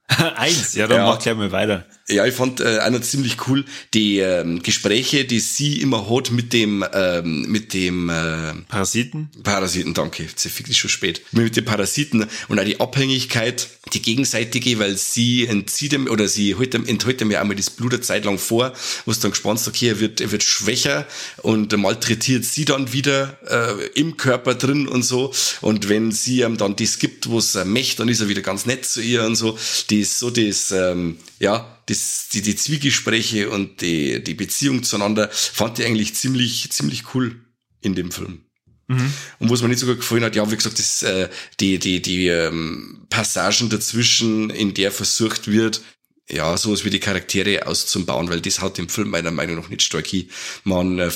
Eins, 0.37 0.75
ja, 0.75 0.87
dann 0.87 0.99
ja. 0.99 1.07
mach 1.07 1.19
gleich 1.19 1.37
mal 1.37 1.53
weiter. 1.53 1.87
Ja, 2.09 2.27
ich 2.27 2.35
fand 2.35 2.61
äh, 2.61 2.79
einer 2.79 3.01
ziemlich 3.01 3.37
cool 3.47 3.65
die 3.95 4.19
ähm, 4.19 4.63
Gespräche, 4.63 5.25
die 5.25 5.39
sie 5.39 5.81
immer 5.81 6.11
hat 6.11 6.33
mit 6.33 6.53
dem 6.53 6.85
ähm, 6.93 7.43
mit 7.43 7.75
dem 7.75 8.09
äh, 8.09 8.55
Parasiten. 8.69 9.31
Parasiten, 9.45 9.95
danke. 9.95 10.25
Jetzt 10.25 10.45
ist 10.45 10.77
schon 10.77 10.91
spät. 10.91 11.23
Mit 11.31 11.57
den 11.57 11.65
Parasiten 11.65 12.27
und 12.49 12.59
auch 12.59 12.65
die 12.65 12.81
Abhängigkeit, 12.81 13.69
die 13.93 14.03
gegenseitige, 14.03 14.81
weil 14.81 14.97
sie 14.97 15.47
entzieht 15.47 15.93
ihm 15.93 16.09
oder 16.09 16.27
sie 16.27 16.59
hält 16.59 16.75
ihm, 16.75 16.87
enthält 16.87 17.21
ihm 17.21 17.31
ja 17.31 17.41
einmal 17.41 17.57
das 17.57 17.71
Blut 17.71 17.93
eine 17.93 18.03
Zeit 18.03 18.25
lang 18.25 18.39
vor, 18.39 18.73
wo 19.05 19.13
es 19.13 19.21
dann 19.21 19.31
gespannt 19.31 19.61
ist, 19.61 19.69
okay, 19.69 19.89
er 19.89 20.01
wird 20.01 20.21
er 20.21 20.33
wird 20.33 20.43
schwächer 20.43 21.07
und 21.43 21.77
malträtiert 21.77 22.45
sie 22.45 22.65
dann 22.65 22.93
wieder 22.93 23.39
äh, 23.49 24.01
im 24.01 24.17
Körper 24.17 24.57
drin 24.57 24.89
und 24.89 25.05
so. 25.05 25.33
Und 25.61 25.89
wenn 25.89 26.11
sie 26.11 26.41
ihm 26.41 26.57
dann 26.57 26.75
das 26.75 26.99
gibt, 26.99 27.29
wo 27.29 27.39
es 27.39 27.55
möchte, 27.65 27.99
dann 27.99 28.09
ist 28.09 28.21
er 28.21 28.29
wieder 28.29 28.43
ganz 28.43 28.67
nett 28.67 28.85
zu 28.87 29.01
ihr 29.01 29.25
und 29.25 29.37
so. 29.37 29.57
Die 29.89 30.01
ist 30.01 30.19
so 30.19 30.31
das 30.31 30.73
ähm, 30.73 31.19
ja, 31.39 31.79
das, 31.87 32.29
die, 32.33 32.43
die 32.43 32.57
Zwiegespräche 32.57 33.51
und 33.51 33.81
die, 33.81 34.23
die 34.23 34.35
Beziehung 34.35 34.83
zueinander 34.83 35.29
fand 35.31 35.79
ich 35.79 35.87
eigentlich 35.87 36.15
ziemlich, 36.15 36.71
ziemlich 36.71 37.15
cool 37.15 37.41
in 37.81 37.95
dem 37.95 38.13
Film. 38.13 38.45
Mhm. 38.89 39.13
Und 39.39 39.51
was 39.51 39.63
mir 39.63 39.69
nicht 39.69 39.79
so 39.79 39.87
gut 39.87 39.99
gefallen 39.99 40.25
hat, 40.25 40.37
ja, 40.37 40.51
wie 40.51 40.57
gesagt, 40.57 40.79
das, 40.79 41.03
äh, 41.03 41.29
die, 41.61 41.79
die, 41.79 42.03
die 42.03 42.29
ähm, 42.29 43.07
Passagen 43.11 43.69
dazwischen, 43.69 44.51
in 44.51 44.75
der 44.75 44.93
versucht 44.93 45.49
wird, 45.49 45.83
ja, 46.29 46.57
sowas 46.57 46.85
wie 46.85 46.91
die 46.91 47.01
Charaktere 47.01 47.67
auszubauen, 47.67 48.29
weil 48.29 48.41
das 48.41 48.61
hat 48.61 48.79
im 48.79 48.89
Film 48.89 49.11
meiner 49.11 49.31
Meinung 49.31 49.57
nach 49.57 49.69
nicht 49.69 49.83
stark 49.83 50.07
hin. 50.07 50.31
Man 50.65 50.99
äh, 50.99 51.11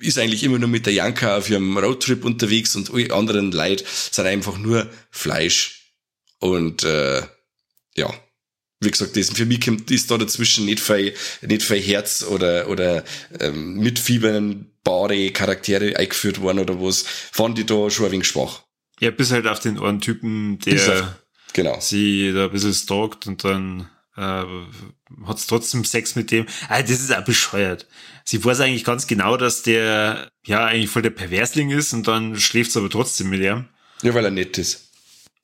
ist 0.00 0.18
eigentlich 0.18 0.44
immer 0.44 0.58
nur 0.58 0.68
mit 0.68 0.86
der 0.86 0.92
Janka 0.92 1.36
auf 1.38 1.50
ihrem 1.50 1.76
Roadtrip 1.76 2.24
unterwegs 2.24 2.76
und 2.76 2.92
alle 2.92 3.12
anderen 3.12 3.52
Leute 3.52 3.84
sind 3.86 4.26
einfach 4.26 4.58
nur 4.58 4.88
Fleisch. 5.10 5.92
Und 6.38 6.84
äh, 6.84 7.22
ja, 7.96 8.14
wie 8.80 8.90
gesagt, 8.90 9.16
das, 9.16 9.30
für 9.30 9.46
mich 9.46 9.60
kommt, 9.60 9.90
ist 9.90 10.10
da 10.10 10.18
dazwischen 10.18 10.64
nicht 10.64 10.80
viel, 10.80 11.14
nicht 11.42 11.62
viel 11.62 11.80
Herz 11.80 12.22
oder, 12.22 12.68
oder 12.68 13.04
ähm, 13.40 13.74
mitfiebernbare 13.74 15.30
Charaktere 15.30 15.96
eingeführt 15.96 16.40
worden 16.40 16.60
oder 16.60 16.80
was, 16.80 17.02
fand 17.02 17.58
ich 17.58 17.66
da 17.66 17.90
schon 17.90 18.06
ein 18.06 18.12
wenig 18.12 18.28
schwach. 18.28 18.62
Ja, 19.00 19.10
bis 19.10 19.30
halt 19.30 19.46
auf 19.46 19.60
den 19.60 19.78
einen 19.78 20.00
Typen, 20.00 20.58
der 20.60 21.14
genau. 21.52 21.80
sie 21.80 22.32
da 22.32 22.44
ein 22.44 22.50
bisschen 22.50 22.74
stalkt 22.74 23.26
und 23.26 23.44
dann 23.44 23.88
äh, 24.16 24.44
hat 25.26 25.46
trotzdem 25.48 25.84
Sex 25.84 26.16
mit 26.16 26.30
dem. 26.30 26.46
Ah, 26.68 26.82
das 26.82 27.00
ist 27.00 27.14
auch 27.14 27.24
bescheuert. 27.24 27.86
Sie 28.24 28.44
weiß 28.44 28.60
eigentlich 28.60 28.84
ganz 28.84 29.06
genau, 29.06 29.36
dass 29.36 29.62
der 29.62 30.30
ja 30.44 30.66
eigentlich 30.66 30.90
voll 30.90 31.02
der 31.02 31.10
Perversling 31.10 31.70
ist 31.70 31.92
und 31.92 32.08
dann 32.08 32.38
schläft 32.38 32.76
aber 32.76 32.90
trotzdem 32.90 33.30
mit 33.30 33.40
ihm. 33.40 33.66
Ja, 34.02 34.14
weil 34.14 34.24
er 34.24 34.30
nett 34.30 34.58
ist. 34.58 34.88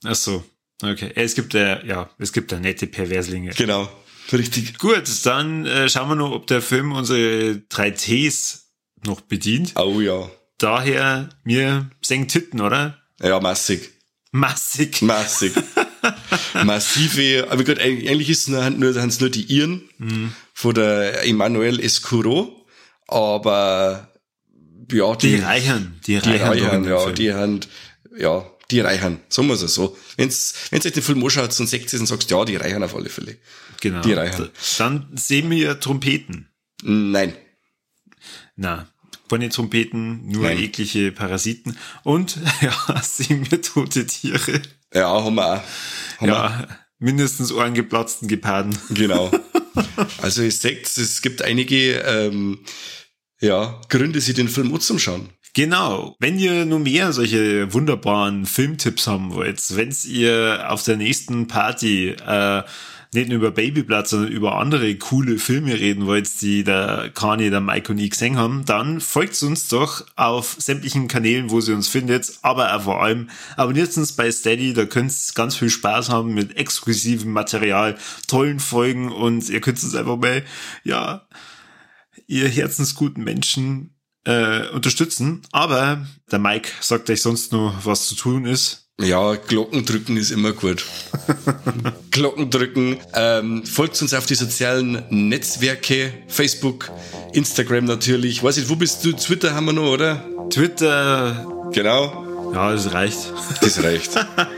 Ach 0.05 0.15
so. 0.15 0.45
Okay, 0.83 1.13
es 1.15 1.35
gibt 1.35 1.55
äh, 1.55 1.85
ja, 1.87 2.11
es 2.19 2.33
gibt 2.33 2.53
da 2.53 2.59
nette 2.59 2.87
Perverslinge. 2.87 3.53
Genau, 3.57 3.89
richtig. 4.33 4.79
Gut, 4.79 5.05
dann 5.25 5.67
äh, 5.67 5.89
schauen 5.89 6.09
wir 6.09 6.15
noch, 6.17 6.33
ob 6.33 6.47
der 6.47 6.63
Film 6.63 6.93
unsere 6.93 7.59
drei 7.69 7.91
Ts 7.91 8.73
noch 9.05 9.21
bedient. 9.21 9.73
Oh 9.77 10.01
ja. 10.01 10.31
Daher 10.59 11.29
mir 11.45 11.91
senkt 12.01 12.33
Titten, 12.33 12.61
oder? 12.61 12.99
Ja, 13.21 13.41
massig. 13.41 13.91
Massig. 14.31 15.03
Massig. 15.03 15.53
Massive, 16.65 17.47
aber 17.51 17.65
gut, 17.65 17.79
eigentlich 17.79 18.31
ist 18.31 18.43
es 18.43 18.49
nur, 18.49 18.69
nur, 18.71 18.93
nur 18.93 19.31
die 19.31 19.45
Iren 19.45 19.89
mhm. 19.99 20.33
von 20.53 20.75
der 20.75 21.25
Emmanuel 21.25 21.81
Escuro, 21.81 22.67
aber 23.07 24.09
ja, 24.93 25.17
die, 25.17 25.37
die 25.37 25.43
reichen, 25.43 26.01
die, 26.07 26.19
die 26.19 26.37
reichen, 26.37 26.85
ja, 26.85 27.11
die 27.11 27.33
haben, 27.33 27.61
ja, 28.17 28.47
die 28.71 28.81
reichen, 28.81 29.21
sagen 29.29 29.49
wir 29.49 29.55
es 29.55 29.61
so. 29.61 29.97
Wenn's, 30.17 30.55
wenn's 30.71 30.87
euch 30.87 30.93
den 30.93 31.03
Film 31.03 31.23
anschaut 31.23 31.59
und 31.61 31.67
seht 31.67 31.93
und 31.95 32.07
sagst, 32.07 32.31
ja, 32.31 32.45
die 32.45 32.57
reichen 32.57 32.83
auf 32.83 32.95
alle 32.95 33.09
Fälle. 33.09 33.37
Genau. 33.81 34.01
Die 34.01 34.13
reichen. 34.13 34.51
Dann 34.79 35.09
sehen 35.15 35.51
wir 35.51 35.79
Trompeten. 35.81 36.49
Nein. 36.83 37.35
Na, 38.57 38.89
keine 39.29 39.49
Trompeten, 39.49 40.29
nur 40.29 40.45
Nein. 40.45 40.59
eklige 40.59 41.11
Parasiten. 41.11 41.77
Und, 42.05 42.39
ja, 42.61 43.03
sehen 43.03 43.51
wir 43.51 43.61
tote 43.61 44.07
Tiere. 44.07 44.63
Ja, 44.93 45.09
haben 45.09 45.35
wir 45.35 45.55
auch. 45.55 45.63
Haben 46.19 46.29
ja, 46.29 46.59
wir. 46.61 46.79
mindestens 46.99 47.51
ohrengeplatzten 47.53 48.29
Geparden. 48.29 48.77
Genau. 48.91 49.31
Also 50.23 50.43
ihr 50.43 50.53
seht, 50.53 50.87
es 50.87 51.21
gibt 51.21 51.43
einige 51.43 51.99
ähm, 51.99 52.61
ja, 53.45 53.81
Gründe, 53.89 54.21
sich 54.21 54.35
den 54.35 54.49
Film 54.49 54.75
anzuschauen. 54.75 55.29
Genau. 55.55 56.17
Wenn 56.19 56.39
ihr 56.39 56.65
nur 56.65 56.81
mehr 56.81 57.13
solche 57.13 57.73
wunderbaren 57.73 58.45
Filmtipps 58.45 59.07
haben 59.07 59.33
wollt, 59.35 59.77
wenn 59.77 59.95
ihr 60.05 60.65
auf 60.69 60.83
der 60.83 60.97
nächsten 60.97 61.47
Party 61.47 62.09
äh, 62.09 62.63
nicht 63.13 63.29
nur 63.29 63.39
über 63.39 63.53
Babyblood, 63.53 64.09
sondern 64.09 64.33
über 64.33 64.59
andere 64.59 64.93
coole 64.97 65.39
Filme 65.39 65.75
reden 65.79 66.07
wollt, 66.07 66.43
die 66.43 66.65
der 66.65 67.11
Kanye, 67.15 67.51
der 67.51 67.61
Mike 67.61 67.93
und 67.93 67.99
ich 67.99 68.11
gesehen 68.11 68.37
haben, 68.37 68.65
dann 68.65 69.01
folgt 69.01 69.41
uns 69.45 69.69
doch 69.69 70.05
auf 70.17 70.57
sämtlichen 70.59 71.07
Kanälen, 71.07 71.51
wo 71.51 71.61
ihr 71.61 71.77
uns 71.77 71.87
findet, 71.87 72.33
aber 72.43 72.81
vor 72.81 73.05
allem 73.05 73.31
abonniert 73.57 73.97
uns 73.97 74.15
bei 74.15 74.33
Steady, 74.33 74.75
da 74.75 74.87
könnt 74.87 75.13
ihr 75.13 75.35
ganz 75.35 75.55
viel 75.55 75.71
Spaß 75.71 76.11
haben 76.11 76.35
mit 76.35 76.57
exklusivem 76.57 77.31
Material, 77.31 77.97
tollen 78.27 78.59
Folgen 78.59 79.13
und 79.13 79.49
ihr 79.49 79.61
könnt 79.61 79.81
uns 79.85 79.95
einfach 79.95 80.17
mal, 80.17 80.43
ja, 80.83 81.23
ihr 82.27 82.49
herzensguten 82.49 83.25
Menschen 83.25 83.95
äh, 84.25 84.69
unterstützen. 84.69 85.43
Aber 85.53 86.07
der 86.31 86.39
Mike 86.39 86.71
sagt 86.81 87.11
euch 87.11 87.23
sonst 87.23 87.53
nur, 87.53 87.75
was 87.85 88.09
zu 88.09 88.15
tun 88.15 88.47
ist. 88.47 88.85
Ja, 89.01 89.35
Glocken 89.35 89.85
drücken 89.85 90.17
ist 90.17 90.31
immer 90.31 90.53
gut. 90.53 90.85
Glocken 92.13 92.49
drücken. 92.49 92.99
Ähm, 93.13 93.67
folgt 93.67 94.01
uns 94.01 94.15
auf 94.15 94.27
die 94.27 94.37
sozialen 94.37 95.03
Netzwerke, 95.11 96.13
Facebook, 96.29 96.93
Instagram 97.33 97.87
natürlich. 97.87 98.43
Weiß 98.43 98.57
nicht, 98.57 98.69
wo 98.69 98.77
bist 98.77 99.05
du? 99.05 99.13
Twitter 99.13 99.55
haben 99.55 99.67
wir 99.67 99.73
noch, 99.73 99.91
oder? 99.91 100.25
Twitter. 100.49 101.45
Genau. 101.73 102.53
Ja, 102.55 102.71
das 102.71 102.93
reicht. 102.93 103.19
Das 103.61 103.83
reicht. 103.83 104.15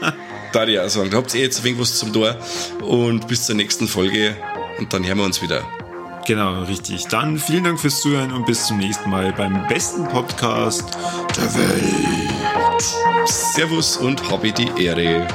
da 0.53 0.67
ich 0.67 0.79
auch 0.79 0.89
sagen. 0.91 1.11
Da 1.11 1.17
habt 1.17 1.35
ihr 1.35 1.41
jetzt 1.41 1.61
ein 1.61 1.65
wenig 1.65 1.81
was 1.81 1.99
zum 1.99 2.13
Tor. 2.13 2.37
Und 2.83 3.27
bis 3.29 3.47
zur 3.47 3.55
nächsten 3.55 3.89
Folge. 3.89 4.37
Und 4.79 4.93
dann 4.93 5.07
hören 5.07 5.17
wir 5.17 5.25
uns 5.25 5.41
wieder. 5.41 5.67
Genau, 6.27 6.63
richtig. 6.63 7.07
Dann 7.07 7.39
vielen 7.39 7.63
Dank 7.63 7.79
fürs 7.79 8.01
Zuhören 8.01 8.33
und 8.33 8.47
bis 8.47 8.67
zum 8.67 8.79
nächsten 8.79 9.11
Mal 9.11 9.33
beim 9.33 9.67
besten 9.69 10.05
Podcast 10.09 10.97
der 11.37 11.55
Welt. 11.55 12.83
Servus 13.27 13.97
und 13.97 14.29
habe 14.29 14.51
die 14.51 14.71
Ehre. 14.85 15.27